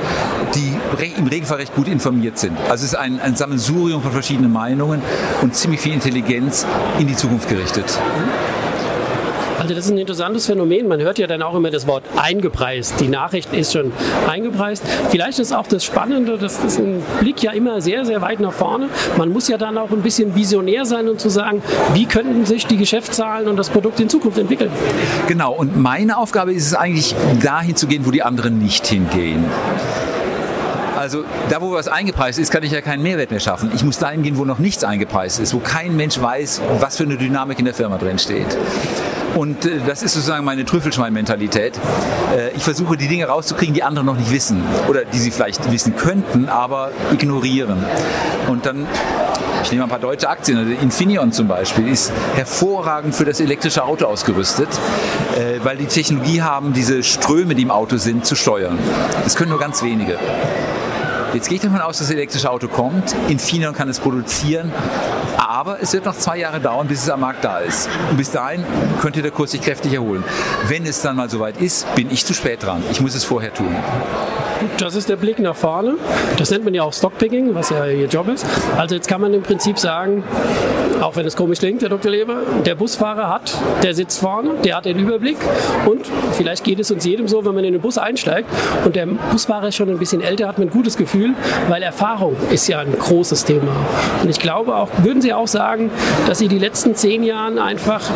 die 0.56 0.74
im 1.16 1.28
Regelfall 1.28 1.58
recht 1.58 1.76
gut 1.76 1.86
informiert 1.86 2.38
sind. 2.38 2.58
Also 2.62 2.84
es 2.84 2.92
ist 2.92 2.96
ein, 2.96 3.20
ein 3.20 3.36
Sammelsurium 3.36 4.02
von 4.02 4.10
verschiedenen 4.10 4.52
Meinungen 4.52 5.00
und 5.42 5.54
ziemlich 5.54 5.80
viel 5.80 5.92
Intelligenz 5.92 6.66
in 6.98 7.06
die 7.06 7.14
Zukunft 7.14 7.48
gerichtet. 7.48 8.00
Also 9.66 9.74
das 9.74 9.86
ist 9.86 9.90
ein 9.90 9.98
interessantes 9.98 10.46
Phänomen. 10.46 10.86
Man 10.86 11.00
hört 11.00 11.18
ja 11.18 11.26
dann 11.26 11.42
auch 11.42 11.56
immer 11.56 11.72
das 11.72 11.88
Wort 11.88 12.04
eingepreist. 12.14 13.00
Die 13.00 13.08
Nachricht 13.08 13.52
ist 13.52 13.72
schon 13.72 13.90
eingepreist. 14.30 14.84
Vielleicht 15.10 15.40
ist 15.40 15.52
auch 15.52 15.66
das 15.66 15.82
Spannende, 15.82 16.38
das 16.38 16.62
ist 16.62 16.78
ein 16.78 17.02
Blick 17.18 17.42
ja 17.42 17.50
immer 17.50 17.80
sehr, 17.80 18.04
sehr 18.04 18.22
weit 18.22 18.38
nach 18.38 18.52
vorne. 18.52 18.88
Man 19.18 19.32
muss 19.32 19.48
ja 19.48 19.58
dann 19.58 19.76
auch 19.76 19.90
ein 19.90 20.02
bisschen 20.02 20.36
visionär 20.36 20.86
sein 20.86 21.08
und 21.08 21.20
zu 21.20 21.30
sagen, 21.30 21.64
wie 21.94 22.06
könnten 22.06 22.46
sich 22.46 22.68
die 22.68 22.76
Geschäftszahlen 22.76 23.48
und 23.48 23.56
das 23.56 23.68
Produkt 23.68 23.98
in 23.98 24.08
Zukunft 24.08 24.38
entwickeln. 24.38 24.70
Genau. 25.26 25.52
Und 25.52 25.76
meine 25.76 26.16
Aufgabe 26.16 26.52
ist 26.52 26.66
es 26.66 26.74
eigentlich, 26.74 27.16
dahin 27.42 27.74
zu 27.74 27.88
gehen, 27.88 28.06
wo 28.06 28.12
die 28.12 28.22
anderen 28.22 28.60
nicht 28.60 28.86
hingehen. 28.86 29.44
Also 30.96 31.24
da, 31.50 31.60
wo 31.60 31.72
was 31.72 31.88
eingepreist 31.88 32.38
ist, 32.38 32.52
kann 32.52 32.62
ich 32.62 32.70
ja 32.70 32.82
keinen 32.82 33.02
Mehrwert 33.02 33.32
mehr 33.32 33.40
schaffen. 33.40 33.72
Ich 33.74 33.82
muss 33.82 33.98
dahin 33.98 34.22
gehen, 34.22 34.38
wo 34.38 34.44
noch 34.44 34.60
nichts 34.60 34.84
eingepreist 34.84 35.40
ist, 35.40 35.52
wo 35.54 35.58
kein 35.58 35.96
Mensch 35.96 36.20
weiß, 36.20 36.62
was 36.78 36.96
für 36.96 37.02
eine 37.02 37.16
Dynamik 37.16 37.58
in 37.58 37.64
der 37.64 37.74
Firma 37.74 37.98
drin 37.98 38.20
steht. 38.20 38.56
Und 39.36 39.66
äh, 39.66 39.80
das 39.86 40.02
ist 40.02 40.14
sozusagen 40.14 40.44
meine 40.44 40.64
Trüffelschwein-Mentalität. 40.64 41.78
Äh, 42.36 42.56
ich 42.56 42.62
versuche 42.62 42.96
die 42.96 43.06
Dinge 43.06 43.26
rauszukriegen, 43.26 43.74
die 43.74 43.82
andere 43.82 44.04
noch 44.04 44.16
nicht 44.16 44.32
wissen 44.32 44.62
oder 44.88 45.04
die 45.04 45.18
sie 45.18 45.30
vielleicht 45.30 45.70
wissen 45.70 45.94
könnten, 45.94 46.48
aber 46.48 46.90
ignorieren. 47.12 47.84
Und 48.48 48.64
dann 48.66 48.86
ich 49.62 49.72
nehme 49.72 49.82
ein 49.82 49.88
paar 49.88 49.98
deutsche 49.98 50.28
Aktien. 50.28 50.58
Also 50.58 50.70
Infineon 50.70 51.32
zum 51.32 51.48
Beispiel 51.48 51.88
ist 51.88 52.12
hervorragend 52.36 53.16
für 53.16 53.24
das 53.24 53.40
elektrische 53.40 53.82
Auto 53.82 54.06
ausgerüstet, 54.06 54.68
äh, 55.36 55.58
weil 55.64 55.76
die 55.76 55.86
Technologie 55.86 56.40
haben, 56.40 56.72
diese 56.72 57.02
Ströme, 57.02 57.56
die 57.56 57.62
im 57.62 57.72
Auto 57.72 57.96
sind, 57.96 58.24
zu 58.24 58.36
steuern. 58.36 58.78
Das 59.24 59.34
können 59.34 59.50
nur 59.50 59.58
ganz 59.58 59.82
wenige. 59.82 60.18
Jetzt 61.36 61.50
gehe 61.50 61.56
ich 61.56 61.62
davon 61.62 61.82
aus, 61.82 61.98
dass 61.98 62.06
das 62.06 62.16
elektrische 62.16 62.50
Auto 62.50 62.66
kommt. 62.66 63.14
Infineon 63.28 63.74
kann 63.74 63.90
es 63.90 64.00
produzieren. 64.00 64.72
Aber 65.36 65.82
es 65.82 65.92
wird 65.92 66.06
noch 66.06 66.16
zwei 66.16 66.38
Jahre 66.38 66.60
dauern, 66.60 66.88
bis 66.88 67.02
es 67.02 67.10
am 67.10 67.20
Markt 67.20 67.44
da 67.44 67.58
ist. 67.58 67.90
Und 68.10 68.16
bis 68.16 68.30
dahin 68.30 68.64
könnte 69.02 69.20
der 69.20 69.32
Kurs 69.32 69.50
sich 69.50 69.60
kräftig 69.60 69.92
erholen. 69.92 70.24
Wenn 70.66 70.86
es 70.86 71.02
dann 71.02 71.14
mal 71.14 71.28
soweit 71.28 71.60
ist, 71.60 71.94
bin 71.94 72.10
ich 72.10 72.24
zu 72.24 72.32
spät 72.32 72.62
dran. 72.62 72.82
Ich 72.90 73.02
muss 73.02 73.14
es 73.14 73.24
vorher 73.24 73.52
tun. 73.52 73.76
Das 74.78 74.94
ist 74.94 75.08
der 75.08 75.16
Blick 75.16 75.38
nach 75.38 75.56
vorne. 75.56 75.94
Das 76.38 76.50
nennt 76.50 76.64
man 76.64 76.74
ja 76.74 76.82
auch 76.82 76.92
Stockpicking, 76.92 77.54
was 77.54 77.70
ja 77.70 77.86
ihr 77.86 78.06
Job 78.06 78.28
ist. 78.28 78.46
Also 78.76 78.94
jetzt 78.94 79.08
kann 79.08 79.20
man 79.20 79.34
im 79.34 79.42
Prinzip 79.42 79.78
sagen, 79.78 80.22
auch 81.00 81.16
wenn 81.16 81.26
es 81.26 81.36
komisch 81.36 81.58
klingt, 81.58 81.82
Herr 81.82 81.88
Dr. 81.88 82.10
Leber, 82.10 82.38
der 82.64 82.74
Busfahrer 82.74 83.28
hat, 83.28 83.56
der 83.82 83.94
sitzt 83.94 84.18
vorne, 84.18 84.50
der 84.64 84.76
hat 84.76 84.86
den 84.86 84.98
Überblick 84.98 85.36
und 85.84 86.06
vielleicht 86.32 86.64
geht 86.64 86.80
es 86.80 86.90
uns 86.90 87.04
jedem 87.04 87.28
so, 87.28 87.44
wenn 87.44 87.54
man 87.54 87.64
in 87.64 87.72
den 87.72 87.82
Bus 87.82 87.98
einsteigt 87.98 88.48
und 88.84 88.96
der 88.96 89.06
Busfahrer 89.06 89.68
ist 89.68 89.76
schon 89.76 89.90
ein 89.90 89.98
bisschen 89.98 90.20
älter, 90.20 90.48
hat 90.48 90.58
man 90.58 90.68
ein 90.68 90.70
gutes 90.70 90.96
Gefühl, 90.96 91.34
weil 91.68 91.82
Erfahrung 91.82 92.36
ist 92.50 92.66
ja 92.68 92.78
ein 92.80 92.96
großes 92.98 93.44
Thema. 93.44 93.72
Und 94.22 94.30
ich 94.30 94.38
glaube 94.38 94.74
auch, 94.74 94.88
würden 95.02 95.20
Sie 95.20 95.32
auch 95.32 95.48
sagen, 95.48 95.90
dass 96.26 96.38
Sie 96.38 96.48
die 96.48 96.58
letzten 96.58 96.94
zehn 96.94 97.22
Jahre 97.22 97.62
einfach 97.62 98.10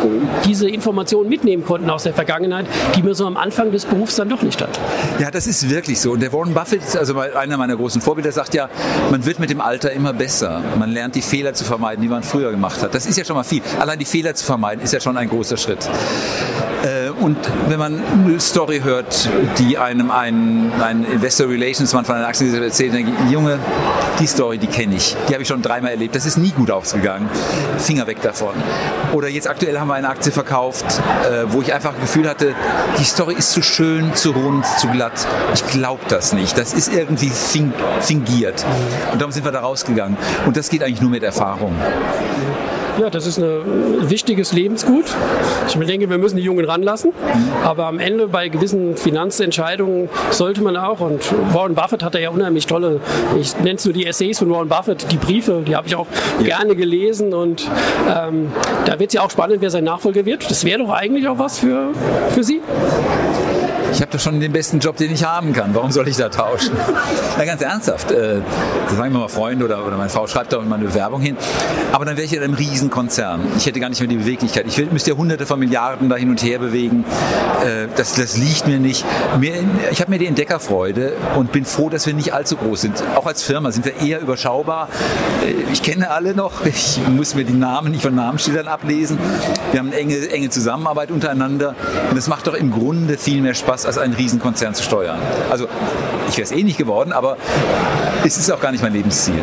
diese 0.45 0.67
Informationen 0.67 1.29
mitnehmen 1.29 1.63
konnten 1.63 1.89
aus 1.89 2.03
der 2.03 2.13
Vergangenheit, 2.13 2.65
die 2.95 3.03
man 3.03 3.13
so 3.13 3.25
am 3.25 3.37
Anfang 3.37 3.71
des 3.71 3.85
Berufs 3.85 4.15
dann 4.15 4.29
doch 4.29 4.41
nicht 4.41 4.61
hat? 4.61 4.79
Ja, 5.19 5.31
das 5.31 5.47
ist 5.47 5.69
wirklich 5.69 6.01
so. 6.01 6.11
Und 6.11 6.21
der 6.21 6.30
Warren 6.31 6.53
Buffett, 6.53 6.95
also 6.95 7.17
einer 7.19 7.57
meiner 7.57 7.75
großen 7.75 8.01
Vorbilder, 8.01 8.31
sagt 8.31 8.53
ja, 8.53 8.69
man 9.09 9.25
wird 9.25 9.39
mit 9.39 9.49
dem 9.49 9.61
Alter 9.61 9.91
immer 9.91 10.13
besser. 10.13 10.61
Man 10.77 10.91
lernt 10.91 11.15
die 11.15 11.21
Fehler 11.21 11.53
zu 11.53 11.63
vermeiden, 11.63 12.01
die 12.01 12.07
man 12.07 12.23
früher 12.23 12.51
gemacht 12.51 12.81
hat. 12.81 12.93
Das 12.93 13.05
ist 13.05 13.17
ja 13.17 13.25
schon 13.25 13.35
mal 13.35 13.43
viel. 13.43 13.61
Allein 13.79 13.99
die 13.99 14.05
Fehler 14.05 14.33
zu 14.35 14.45
vermeiden, 14.45 14.83
ist 14.83 14.93
ja 14.93 14.99
schon 14.99 15.17
ein 15.17 15.29
großer 15.29 15.57
Schritt. 15.57 15.89
Äh, 16.83 17.09
und 17.09 17.37
wenn 17.67 17.79
man 17.79 18.01
eine 18.25 18.39
Story 18.39 18.81
hört, 18.83 19.29
die 19.59 19.77
einem 19.77 20.11
ein, 20.11 20.71
ein 20.81 21.05
Investor 21.05 21.47
Relations 21.47 21.93
Mann 21.93 22.05
von 22.05 22.15
einer 22.15 22.27
Aktiengesellschaft 22.27 22.71
erzählt, 22.71 22.93
denke 22.93 23.11
ich, 23.25 23.31
Junge, 23.31 23.59
die 24.19 24.27
Story, 24.27 24.57
die 24.57 24.67
kenne 24.67 24.95
ich. 24.95 25.15
Die 25.27 25.33
habe 25.33 25.43
ich 25.43 25.47
schon 25.47 25.61
dreimal 25.61 25.91
erlebt. 25.91 26.15
Das 26.15 26.25
ist 26.25 26.37
nie 26.37 26.51
gut 26.51 26.71
ausgegangen. 26.71 27.29
Finger 27.77 28.07
weg 28.07 28.21
davon. 28.21 28.53
Oder 29.13 29.27
jetzt 29.27 29.47
aktuell 29.47 29.79
haben 29.79 29.87
wir 29.87 29.95
eine 29.95 30.09
Aktie 30.09 30.31
verkauft, 30.31 30.85
äh, 31.29 31.45
wo 31.47 31.61
ich 31.61 31.73
einfach 31.73 31.91
das 31.93 32.01
Gefühl 32.01 32.27
hatte, 32.29 32.55
die 32.99 33.03
Story 33.03 33.35
ist 33.35 33.51
zu 33.51 33.61
schön, 33.61 34.13
zu 34.15 34.31
rund, 34.31 34.65
zu 34.79 34.87
glatt. 34.87 35.27
Ich 35.53 35.65
glaube 35.67 36.01
das 36.07 36.20
nicht. 36.33 36.57
Das 36.57 36.73
ist 36.73 36.93
irgendwie 36.93 37.31
fingiert. 38.01 38.65
Und 39.11 39.21
darum 39.21 39.31
sind 39.31 39.43
wir 39.43 39.51
da 39.51 39.61
rausgegangen. 39.61 40.17
Und 40.45 40.57
das 40.57 40.69
geht 40.69 40.83
eigentlich 40.83 41.01
nur 41.01 41.09
mit 41.09 41.23
Erfahrung. 41.23 41.75
Ja, 42.99 43.09
das 43.09 43.25
ist 43.25 43.39
ein 43.39 44.09
wichtiges 44.09 44.51
Lebensgut. 44.53 45.05
Ich 45.67 45.73
denke, 45.73 46.09
wir 46.09 46.17
müssen 46.17 46.37
die 46.37 46.43
Jungen 46.43 46.65
ranlassen. 46.65 47.13
Aber 47.63 47.85
am 47.87 47.99
Ende 47.99 48.27
bei 48.27 48.49
gewissen 48.49 48.97
Finanzentscheidungen 48.97 50.09
sollte 50.29 50.61
man 50.61 50.77
auch, 50.77 50.99
und 50.99 51.21
Warren 51.53 51.73
Buffett 51.73 52.03
hat 52.03 52.15
ja 52.15 52.29
unheimlich 52.29 52.67
tolle, 52.67 52.99
ich 53.39 53.57
nenne 53.57 53.75
es 53.75 53.85
nur 53.85 53.93
die 53.93 54.05
Essays 54.05 54.39
von 54.39 54.51
Warren 54.51 54.67
Buffett, 54.67 55.11
die 55.11 55.17
Briefe, 55.17 55.63
die 55.65 55.75
habe 55.75 55.87
ich 55.87 55.95
auch 55.95 56.07
ja. 56.39 56.57
gerne 56.57 56.75
gelesen. 56.75 57.33
Und 57.33 57.67
ähm, 58.07 58.51
da 58.85 58.99
wird 58.99 59.09
es 59.09 59.13
ja 59.13 59.21
auch 59.21 59.31
spannend, 59.31 59.61
wer 59.61 59.71
sein 59.71 59.85
Nachfolger 59.85 60.25
wird. 60.25 60.49
Das 60.51 60.65
wäre 60.65 60.79
doch 60.79 60.91
eigentlich 60.91 61.27
auch 61.27 61.39
was 61.39 61.59
für, 61.59 61.89
für 62.29 62.43
Sie 62.43 62.61
ich 63.91 64.01
habe 64.01 64.11
doch 64.11 64.19
schon 64.19 64.39
den 64.39 64.51
besten 64.51 64.79
Job, 64.79 64.97
den 64.97 65.11
ich 65.11 65.23
haben 65.23 65.53
kann. 65.53 65.75
Warum 65.75 65.91
soll 65.91 66.07
ich 66.07 66.17
da 66.17 66.29
tauschen? 66.29 66.71
Na, 67.37 67.45
ganz 67.45 67.61
ernsthaft. 67.61 68.11
Äh, 68.11 68.41
sagen 68.89 69.13
wir 69.13 69.19
mal 69.19 69.27
Freunde 69.27 69.65
oder, 69.65 69.85
oder 69.85 69.97
meine 69.97 70.09
Frau 70.09 70.27
schreibt 70.27 70.53
da 70.53 70.59
mal 70.59 70.75
eine 70.75 70.85
Bewerbung 70.85 71.21
hin. 71.21 71.37
Aber 71.91 72.05
dann 72.05 72.17
wäre 72.17 72.25
ich 72.25 72.33
in 72.33 72.41
einem 72.41 72.53
Riesenkonzern. 72.53 73.41
Ich 73.57 73.65
hätte 73.65 73.79
gar 73.79 73.89
nicht 73.89 73.99
mehr 73.99 74.07
die 74.07 74.17
Beweglichkeit. 74.17 74.65
Ich 74.67 74.91
müsste 74.91 75.11
ja 75.11 75.17
hunderte 75.17 75.45
von 75.45 75.59
Milliarden 75.59 76.09
da 76.09 76.15
hin 76.15 76.29
und 76.29 76.41
her 76.41 76.59
bewegen. 76.59 77.03
Äh, 77.63 77.87
das, 77.95 78.15
das 78.15 78.37
liegt 78.37 78.67
mir 78.67 78.79
nicht. 78.79 79.05
Mir, 79.39 79.53
ich 79.91 80.01
habe 80.01 80.11
mir 80.11 80.19
die 80.19 80.27
Entdeckerfreude 80.27 81.13
und 81.35 81.51
bin 81.51 81.65
froh, 81.65 81.89
dass 81.89 82.05
wir 82.05 82.13
nicht 82.13 82.33
allzu 82.33 82.55
groß 82.55 82.81
sind. 82.81 83.03
Auch 83.15 83.25
als 83.25 83.43
Firma 83.43 83.71
sind 83.71 83.85
wir 83.85 83.99
eher 84.01 84.21
überschaubar. 84.21 84.87
Äh, 85.45 85.71
ich 85.71 85.83
kenne 85.83 86.11
alle 86.11 86.33
noch. 86.33 86.65
Ich 86.65 86.99
muss 87.09 87.35
mir 87.35 87.43
die 87.43 87.53
Namen 87.53 87.91
nicht 87.91 88.03
von 88.03 88.15
Namensschildern 88.15 88.67
ablesen. 88.67 89.17
Wir 89.71 89.79
haben 89.79 89.87
eine 89.87 89.97
enge, 89.97 90.29
enge 90.29 90.49
Zusammenarbeit 90.49 91.11
untereinander. 91.11 91.75
Und 92.09 92.17
es 92.17 92.27
macht 92.27 92.47
doch 92.47 92.53
im 92.53 92.71
Grunde 92.71 93.17
viel 93.17 93.41
mehr 93.41 93.53
Spaß, 93.53 93.80
als 93.85 93.97
einen 93.97 94.13
Riesenkonzern 94.13 94.73
zu 94.73 94.83
steuern. 94.83 95.19
Also 95.49 95.67
ich 96.29 96.37
wäre 96.37 96.45
es 96.45 96.51
eh 96.51 96.63
nicht 96.63 96.77
geworden, 96.77 97.11
aber 97.11 97.37
es 98.23 98.37
ist 98.37 98.51
auch 98.51 98.59
gar 98.59 98.71
nicht 98.71 98.81
mein 98.81 98.93
Lebensziel. 98.93 99.41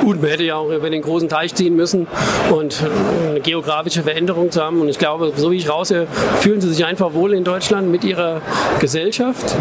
Gut, 0.00 0.20
man 0.20 0.30
hätte 0.30 0.44
ja 0.44 0.56
auch 0.56 0.70
über 0.70 0.90
den 0.90 1.02
großen 1.02 1.28
Teich 1.28 1.54
ziehen 1.54 1.76
müssen 1.76 2.06
und 2.50 2.82
eine 3.30 3.40
geografische 3.40 4.02
Veränderung 4.02 4.50
zu 4.50 4.62
haben. 4.62 4.80
Und 4.80 4.88
ich 4.88 4.98
glaube, 4.98 5.32
so 5.36 5.50
wie 5.50 5.56
ich 5.56 5.68
raushöre, 5.68 6.06
fühlen 6.40 6.60
Sie 6.60 6.72
sich 6.72 6.84
einfach 6.84 7.14
wohl 7.14 7.32
in 7.32 7.44
Deutschland 7.44 7.90
mit 7.90 8.04
Ihrer 8.04 8.40
Gesellschaft. 8.80 9.54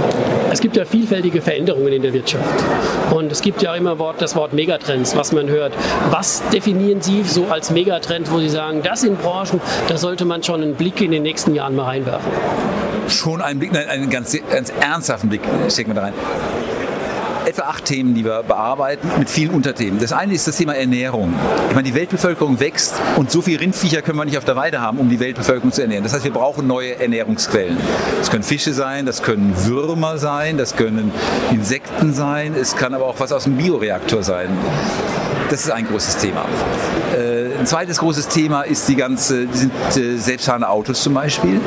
Es 0.52 0.62
gibt 0.62 0.78
ja 0.78 0.86
vielfältige 0.86 1.42
Veränderungen 1.42 1.94
in 1.94 2.02
der 2.02 2.14
Wirtschaft. 2.14 2.64
Und 3.12 3.32
es 3.32 3.42
gibt 3.42 3.62
ja 3.62 3.76
immer 3.76 3.96
das 4.18 4.36
Wort 4.36 4.54
Megatrends, 4.54 5.16
was 5.16 5.32
man 5.32 5.50
hört. 5.50 5.74
Was 6.10 6.42
definieren 6.50 7.02
Sie 7.02 7.24
so 7.24 7.48
als 7.50 7.72
Megatrend, 7.72 8.32
wo 8.32 8.40
Sie 8.40 8.50
sagen, 8.50 8.82
das 8.84 9.02
sind 9.02 9.22
Branchen, 9.22 9.62
da 9.88 9.98
sollte 9.98 10.26
man 10.26 10.44
schon 10.44 10.62
einen 10.62 10.76
Blick 10.76 11.02
in 11.02 11.12
den 11.12 11.24
nächsten 11.24 11.54
Jahren 11.54 11.76
mal 11.76 11.86
reinwerfen? 11.86 12.32
Schon 13.10 13.42
einen 13.42 13.60
Blick, 13.60 13.76
einen 13.76 14.10
ganz, 14.10 14.38
ganz 14.52 14.72
ernsthaften 14.80 15.30
Blick 15.30 15.42
stecken 15.70 15.92
wir 15.92 15.96
da 15.96 16.02
rein 16.02 16.14
etwa 17.46 17.64
acht 17.64 17.86
Themen, 17.86 18.14
die 18.16 18.26
wir 18.26 18.44
bearbeiten, 18.44 19.10
mit 19.20 19.30
vielen 19.30 19.52
Unterthemen. 19.52 20.00
Das 20.00 20.12
eine 20.12 20.34
ist 20.34 20.48
das 20.48 20.58
Thema 20.58 20.76
Ernährung. 20.76 21.34
Ich 21.70 21.76
meine, 21.76 21.88
die 21.88 21.94
Weltbevölkerung 21.94 22.60
wächst 22.60 22.96
und 23.18 23.32
so 23.32 23.42
viele 23.42 23.60
Rindviecher 23.60 24.02
können 24.02 24.18
wir 24.18 24.26
nicht 24.26 24.38
auf 24.38 24.46
der 24.46 24.56
Weide 24.56 24.82
haben, 24.82 24.98
um 24.98 25.10
die 25.10 25.20
Weltbevölkerung 25.20 25.72
zu 25.72 25.82
ernähren. 25.82 26.04
Das 26.04 26.14
heißt, 26.14 26.24
wir 26.24 26.34
brauchen 26.34 26.68
neue 26.68 27.00
Ernährungsquellen. 27.00 27.78
Das 28.20 28.32
können 28.32 28.44
Fische 28.44 28.74
sein, 28.74 29.06
das 29.06 29.22
können 29.22 29.54
Würmer 29.66 30.18
sein, 30.18 30.58
das 30.58 30.76
können 30.76 31.12
Insekten 31.52 32.14
sein, 32.14 32.56
es 32.60 32.76
kann 32.76 32.94
aber 32.94 33.06
auch 33.06 33.20
was 33.20 33.32
aus 33.32 33.44
dem 33.44 33.58
Bioreaktor 33.58 34.24
sein. 34.24 34.50
Das 35.50 35.62
ist 35.62 35.72
ein 35.72 35.88
großes 35.88 36.18
Thema. 36.18 36.46
Äh, 37.16 37.60
ein 37.60 37.68
zweites 37.68 38.00
großes 38.00 38.28
Thema 38.28 38.64
ist 38.64 38.88
die 38.88 38.96
ganze, 38.96 39.48
sind 39.52 39.72
äh, 39.96 40.18
selbstfahrende 40.18 40.68
Autos 40.68 41.04
zum 41.04 41.14
Beispiel 41.14 41.62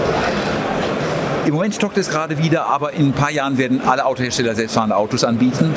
Im 1.49 1.55
Moment 1.55 1.75
stockt 1.75 1.97
es 1.97 2.11
gerade 2.11 2.37
wieder, 2.37 2.67
aber 2.67 2.93
in 2.93 3.07
ein 3.07 3.13
paar 3.15 3.31
Jahren 3.31 3.57
werden 3.57 3.81
alle 3.81 4.05
Autohersteller 4.05 4.55
selbstfahrende 4.55 4.95
Autos 4.95 5.25
anbieten. 5.25 5.73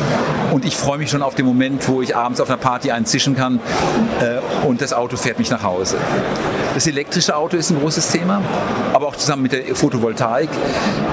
Und 0.51 0.65
ich 0.65 0.75
freue 0.75 0.97
mich 0.97 1.09
schon 1.09 1.21
auf 1.21 1.33
den 1.33 1.45
Moment, 1.45 1.87
wo 1.87 2.01
ich 2.01 2.13
abends 2.13 2.41
auf 2.41 2.49
einer 2.49 2.57
Party 2.57 2.91
einen 2.91 3.05
zischen 3.05 3.37
kann 3.37 3.61
äh, 4.19 4.67
und 4.67 4.81
das 4.81 4.91
Auto 4.91 5.15
fährt 5.15 5.39
mich 5.39 5.49
nach 5.49 5.63
Hause. 5.63 5.95
Das 6.73 6.87
elektrische 6.87 7.37
Auto 7.37 7.55
ist 7.55 7.69
ein 7.69 7.79
großes 7.79 8.09
Thema, 8.09 8.41
aber 8.91 9.07
auch 9.07 9.15
zusammen 9.15 9.43
mit 9.43 9.53
der 9.53 9.73
Photovoltaik. 9.73 10.49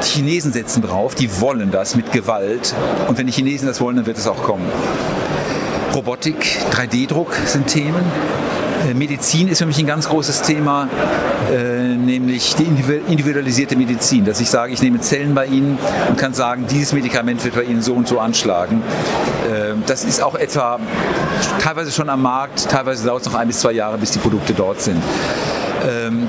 Die 0.03 0.09
Chinesen 0.09 0.53
setzen 0.53 0.83
drauf, 0.83 1.15
die 1.15 1.41
wollen 1.41 1.71
das 1.71 1.95
mit 1.95 2.11
Gewalt. 2.11 2.75
Und 3.07 3.17
wenn 3.17 3.29
die 3.29 3.33
Chinesen 3.33 3.69
das 3.69 3.81
wollen, 3.81 3.95
dann 3.95 4.07
wird 4.07 4.19
es 4.19 4.27
auch 4.27 4.43
kommen. 4.43 4.67
Robotik, 5.95 6.59
3D-Druck 6.73 7.33
sind 7.47 7.69
Themen. 7.69 8.03
Äh, 8.89 8.95
Medizin 8.95 9.47
ist 9.47 9.59
für 9.59 9.67
mich 9.67 9.79
ein 9.79 9.87
ganz 9.87 10.09
großes 10.09 10.43
Thema, 10.43 10.89
äh, 11.51 11.97
nämlich 11.97 12.55
die 12.57 12.65
individualisierte 12.65 13.77
Medizin, 13.77 14.25
dass 14.25 14.41
ich 14.41 14.51
sage, 14.51 14.73
ich 14.73 14.83
nehme 14.83 15.01
Zellen 15.01 15.35
bei 15.35 15.47
Ihnen 15.47 15.79
und 16.09 16.19
kann 16.19 16.35
sagen, 16.35 16.67
dieses 16.71 16.93
Medikament 16.93 17.45
wird 17.45 17.55
bei 17.55 17.63
Ihnen 17.63 17.83
so 17.83 17.95
und 17.95 18.07
so 18.07 18.21
anschlagen. 18.21 18.83
Äh, 19.51 19.75
das 19.87 20.05
ist 20.05 20.23
auch 20.23 20.35
etwa 20.35 20.79
teilweise 21.61 21.93
schon 21.93 22.09
am 22.09 22.23
Markt, 22.23 22.69
teilweise 22.69 23.07
dauert 23.07 23.23
es 23.23 23.33
noch 23.33 23.39
ein 23.39 23.49
bis 23.49 23.61
zwei 23.61 23.73
Jahre, 23.73 23.99
bis 23.99 24.13
die 24.13 24.19
Produkte 24.19 24.55
dort 24.55 24.81
sind. 24.81 25.03
Ähm, 25.89 26.29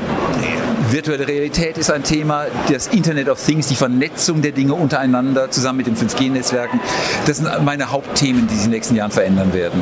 virtuelle 0.91 1.27
Realität 1.27 1.77
ist 1.77 1.91
ein 1.91 2.03
Thema, 2.03 2.45
das 2.71 2.87
Internet 2.87 3.29
of 3.29 3.43
Things, 3.43 3.67
die 3.67 3.75
Vernetzung 3.75 4.41
der 4.41 4.51
Dinge 4.51 4.73
untereinander 4.73 5.51
zusammen 5.51 5.77
mit 5.77 5.87
den 5.87 5.95
5G-Netzwerken, 5.95 6.79
das 7.25 7.37
sind 7.37 7.49
meine 7.63 7.91
Hauptthemen, 7.91 8.47
die 8.47 8.55
sich 8.55 8.65
in 8.65 8.71
den 8.71 8.77
nächsten 8.77 8.95
Jahren 8.95 9.11
verändern 9.11 9.53
werden. 9.53 9.81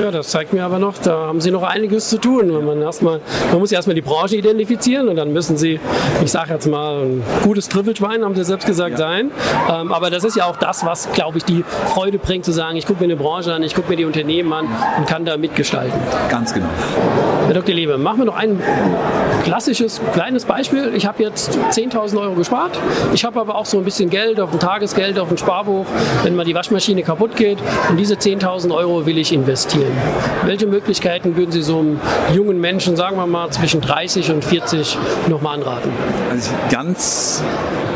Ja, 0.00 0.10
das 0.10 0.28
zeigt 0.28 0.52
mir 0.52 0.64
aber 0.64 0.80
noch, 0.80 0.98
da 0.98 1.28
haben 1.28 1.40
Sie 1.40 1.52
noch 1.52 1.62
einiges 1.62 2.08
zu 2.08 2.18
tun. 2.18 2.48
Man, 2.64 2.82
erstmal, 2.82 3.20
man 3.50 3.60
muss 3.60 3.70
erstmal 3.70 3.94
die 3.94 4.00
Branche 4.00 4.36
identifizieren 4.36 5.08
und 5.08 5.16
dann 5.16 5.32
müssen 5.32 5.56
Sie, 5.56 5.78
ich 6.22 6.32
sage 6.32 6.52
jetzt 6.52 6.66
mal, 6.66 7.04
ein 7.04 7.22
gutes 7.42 7.68
Trüffelschwein, 7.68 8.24
haben 8.24 8.34
Sie 8.34 8.44
selbst 8.44 8.66
gesagt, 8.66 8.92
ja. 8.92 8.96
sein. 8.96 9.30
Ähm, 9.72 9.92
aber 9.92 10.10
das 10.10 10.24
ist 10.24 10.36
ja 10.36 10.46
auch 10.46 10.56
das, 10.56 10.84
was, 10.84 11.12
glaube 11.12 11.38
ich, 11.38 11.44
die 11.44 11.64
Freude 11.86 12.18
bringt, 12.18 12.44
zu 12.44 12.52
sagen, 12.52 12.76
ich 12.76 12.86
gucke 12.86 13.00
mir 13.00 13.04
eine 13.04 13.16
Branche 13.16 13.52
an, 13.52 13.62
ich 13.62 13.74
gucke 13.74 13.88
mir 13.88 13.96
die 13.96 14.04
Unternehmen 14.04 14.52
an 14.52 14.66
und 14.98 15.06
kann 15.06 15.24
da 15.24 15.36
mitgestalten. 15.36 15.98
Ganz 16.28 16.52
genau. 16.52 16.68
Herr 17.46 17.54
Dr. 17.54 17.74
Lebe, 17.74 17.96
machen 17.96 18.18
wir 18.18 18.24
noch 18.24 18.36
ein 18.36 18.60
klassisches, 19.44 20.00
kleines 20.24 20.46
Beispiel. 20.46 20.94
Ich 20.94 21.04
habe 21.04 21.22
jetzt 21.22 21.50
10.000 21.52 22.18
Euro 22.18 22.32
gespart. 22.32 22.78
Ich 23.12 23.26
habe 23.26 23.38
aber 23.38 23.56
auch 23.56 23.66
so 23.66 23.76
ein 23.76 23.84
bisschen 23.84 24.08
Geld 24.08 24.40
auf 24.40 24.54
ein 24.54 24.58
Tagesgeld, 24.58 25.18
auf 25.18 25.30
ein 25.30 25.36
Sparbuch, 25.36 25.84
wenn 26.22 26.34
mal 26.34 26.46
die 26.46 26.54
Waschmaschine 26.54 27.02
kaputt 27.02 27.36
geht. 27.36 27.58
Und 27.90 27.98
diese 27.98 28.14
10.000 28.14 28.74
Euro 28.74 29.04
will 29.04 29.18
ich 29.18 29.34
investieren. 29.34 29.92
Welche 30.46 30.66
Möglichkeiten 30.66 31.36
würden 31.36 31.52
Sie 31.52 31.60
so 31.60 31.78
einem 31.78 32.00
jungen 32.32 32.58
Menschen, 32.58 32.96
sagen 32.96 33.18
wir 33.18 33.26
mal 33.26 33.50
zwischen 33.50 33.82
30 33.82 34.30
und 34.30 34.42
40, 34.42 34.96
nochmal 35.28 35.56
anraten? 35.58 35.90
Also 36.30 36.52
ganz 36.70 37.42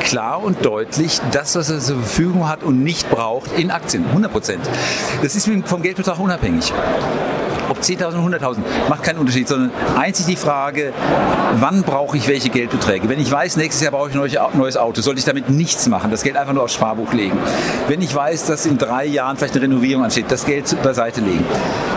klar 0.01 0.43
und 0.45 0.63
deutlich 0.67 1.21
das, 1.33 1.57
was 1.57 1.71
er 1.71 1.79
zur 1.79 1.97
Verfügung 1.97 2.47
hat 2.47 2.63
und 2.63 2.85
nicht 2.85 3.09
braucht, 3.09 3.59
in 3.59 3.71
Aktien. 3.71 4.05
100 4.07 4.31
Prozent. 4.31 4.61
Das 5.23 5.35
ist 5.35 5.49
vom 5.65 5.81
Geldbetrag 5.81 6.19
unabhängig 6.19 6.75
ob 7.69 7.79
10.000 7.79 8.25
oder 8.25 8.39
100.000, 8.39 8.57
macht 8.89 9.03
keinen 9.03 9.19
Unterschied, 9.19 9.49
sondern 9.49 9.71
einzig 9.97 10.27
die 10.27 10.37
Frage, 10.37 10.93
wann 11.55 11.83
brauche 11.83 12.17
ich 12.17 12.18
welche 12.27 12.49
Geldbeträge. 12.49 13.09
Wenn 13.09 13.21
ich 13.21 13.31
weiß, 13.31 13.57
nächstes 13.57 13.83
Jahr 13.83 13.93
brauche 13.93 14.09
ich 14.09 14.17
ein 14.17 14.59
neues 14.59 14.77
Auto, 14.77 15.01
sollte 15.03 15.21
ich 15.21 15.25
damit 15.25 15.51
nichts 15.51 15.87
machen, 15.89 16.11
das 16.11 16.23
Geld 16.23 16.37
einfach 16.37 16.55
nur 16.55 16.65
aufs 16.65 16.75
Sparbuch 16.75 17.13
legen. 17.13 17.39
Wenn 17.87 18.03
ich 18.03 18.13
weiß, 18.13 18.47
dass 18.47 18.67
in 18.67 18.79
drei 18.79 19.05
Jahren 19.05 19.37
vielleicht 19.37 19.55
eine 19.55 19.65
Renovierung 19.65 20.05
ansteht, 20.05 20.27
das 20.29 20.45
Geld 20.47 20.83
beiseite 20.83 21.21
legen. 21.21 21.45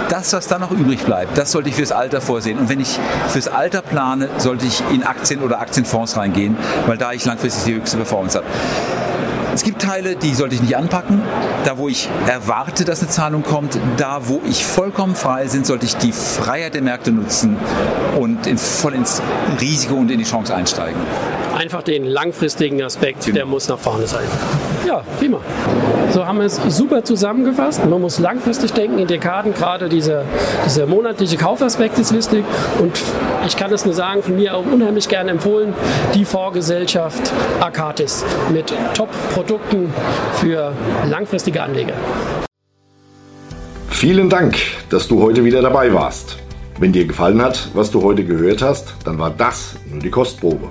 Das, 0.09 0.33
was 0.33 0.47
dann 0.47 0.61
noch 0.61 0.71
übrig 0.71 1.03
bleibt, 1.03 1.37
das 1.37 1.51
sollte 1.51 1.69
ich 1.69 1.75
fürs 1.75 1.93
Alter 1.93 2.21
vorsehen. 2.21 2.59
Und 2.59 2.69
wenn 2.69 2.81
ich 2.81 2.99
fürs 3.29 3.47
Alter 3.47 3.81
plane, 3.81 4.29
sollte 4.37 4.65
ich 4.65 4.83
in 4.91 5.03
Aktien 5.03 5.41
oder 5.41 5.61
Aktienfonds 5.61 6.17
reingehen, 6.17 6.57
weil 6.85 6.97
da 6.97 7.13
ich 7.13 7.25
langfristig 7.25 7.63
die 7.63 7.73
höchste 7.75 7.97
Performance 7.97 8.37
habe. 8.37 9.00
Es 9.53 9.63
gibt 9.63 9.81
Teile, 9.81 10.15
die 10.15 10.33
sollte 10.33 10.55
ich 10.55 10.61
nicht 10.61 10.77
anpacken. 10.77 11.21
Da, 11.65 11.77
wo 11.77 11.89
ich 11.89 12.09
erwarte, 12.27 12.85
dass 12.85 13.01
eine 13.01 13.09
Zahlung 13.09 13.43
kommt, 13.43 13.77
da, 13.97 14.27
wo 14.27 14.41
ich 14.45 14.65
vollkommen 14.65 15.15
frei 15.15 15.45
bin, 15.45 15.65
sollte 15.65 15.85
ich 15.85 15.97
die 15.97 16.11
Freiheit 16.11 16.73
der 16.73 16.81
Märkte 16.81 17.11
nutzen 17.11 17.57
und 18.17 18.47
in, 18.47 18.57
voll 18.57 18.93
ins 18.93 19.21
Risiko 19.59 19.95
und 19.95 20.09
in 20.09 20.19
die 20.19 20.25
Chance 20.25 20.55
einsteigen 20.55 20.99
einfach 21.61 21.83
den 21.83 22.05
langfristigen 22.05 22.81
Aspekt, 22.81 23.25
genau. 23.25 23.35
der 23.35 23.45
muss 23.45 23.69
nach 23.69 23.77
vorne 23.77 24.07
sein. 24.07 24.25
Ja, 24.87 25.03
prima. 25.19 25.39
So 26.11 26.25
haben 26.25 26.39
wir 26.39 26.45
es 26.45 26.59
super 26.69 27.03
zusammengefasst. 27.03 27.85
Man 27.85 28.01
muss 28.01 28.17
langfristig 28.17 28.73
denken 28.73 28.97
in 28.97 29.07
Dekaden. 29.07 29.53
Gerade 29.53 29.87
dieser, 29.87 30.23
dieser 30.65 30.87
monatliche 30.87 31.37
Kaufaspekt 31.37 31.99
ist 31.99 32.13
wichtig. 32.13 32.43
Und 32.79 32.99
ich 33.45 33.55
kann 33.55 33.71
es 33.71 33.85
nur 33.85 33.93
sagen, 33.93 34.23
von 34.23 34.35
mir 34.35 34.55
auch 34.55 34.65
unheimlich 34.65 35.07
gerne 35.07 35.29
empfohlen, 35.29 35.75
die 36.15 36.25
Vorgesellschaft 36.25 37.31
Akatis 37.59 38.25
mit 38.51 38.73
Top-Produkten 38.95 39.93
für 40.33 40.73
langfristige 41.07 41.61
Anleger. 41.61 41.93
Vielen 43.89 44.29
Dank, 44.29 44.57
dass 44.89 45.07
du 45.07 45.21
heute 45.21 45.45
wieder 45.45 45.61
dabei 45.61 45.93
warst. 45.93 46.37
Wenn 46.79 46.91
dir 46.91 47.05
gefallen 47.05 47.39
hat, 47.39 47.69
was 47.75 47.91
du 47.91 48.01
heute 48.01 48.23
gehört 48.23 48.63
hast, 48.63 48.95
dann 49.05 49.19
war 49.19 49.29
das 49.29 49.75
nur 49.87 49.99
die 49.99 50.09
Kostprobe. 50.09 50.69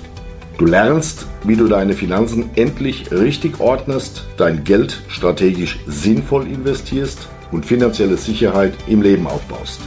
Du 0.57 0.65
lernst, 0.65 1.27
wie 1.43 1.55
du 1.55 1.67
deine 1.67 1.93
Finanzen 1.93 2.49
endlich 2.55 3.11
richtig 3.11 3.59
ordnest, 3.59 4.25
dein 4.37 4.63
Geld 4.63 4.99
strategisch 5.07 5.77
sinnvoll 5.85 6.47
investierst 6.47 7.27
und 7.51 7.65
finanzielle 7.65 8.17
Sicherheit 8.17 8.73
im 8.87 9.03
Leben 9.03 9.27
aufbaust. 9.27 9.79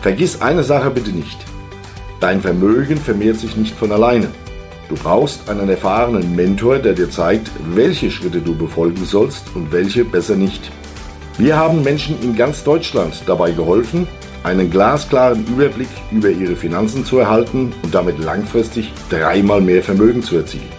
Vergiss 0.00 0.40
eine 0.40 0.64
Sache 0.64 0.90
bitte 0.90 1.10
nicht. 1.10 1.36
Dein 2.24 2.40
Vermögen 2.40 2.96
vermehrt 2.96 3.36
sich 3.36 3.54
nicht 3.54 3.76
von 3.76 3.92
alleine. 3.92 4.28
Du 4.88 4.94
brauchst 4.94 5.50
einen 5.50 5.68
erfahrenen 5.68 6.34
Mentor, 6.34 6.78
der 6.78 6.94
dir 6.94 7.10
zeigt, 7.10 7.50
welche 7.74 8.10
Schritte 8.10 8.40
du 8.40 8.56
befolgen 8.56 9.04
sollst 9.04 9.44
und 9.54 9.70
welche 9.72 10.06
besser 10.06 10.34
nicht. 10.34 10.72
Wir 11.36 11.58
haben 11.58 11.82
Menschen 11.82 12.16
in 12.22 12.34
ganz 12.34 12.64
Deutschland 12.64 13.24
dabei 13.26 13.52
geholfen, 13.52 14.08
einen 14.42 14.70
glasklaren 14.70 15.46
Überblick 15.48 15.90
über 16.12 16.30
ihre 16.30 16.56
Finanzen 16.56 17.04
zu 17.04 17.18
erhalten 17.18 17.74
und 17.82 17.94
damit 17.94 18.18
langfristig 18.18 18.90
dreimal 19.10 19.60
mehr 19.60 19.82
Vermögen 19.82 20.22
zu 20.22 20.36
erzielen. 20.36 20.72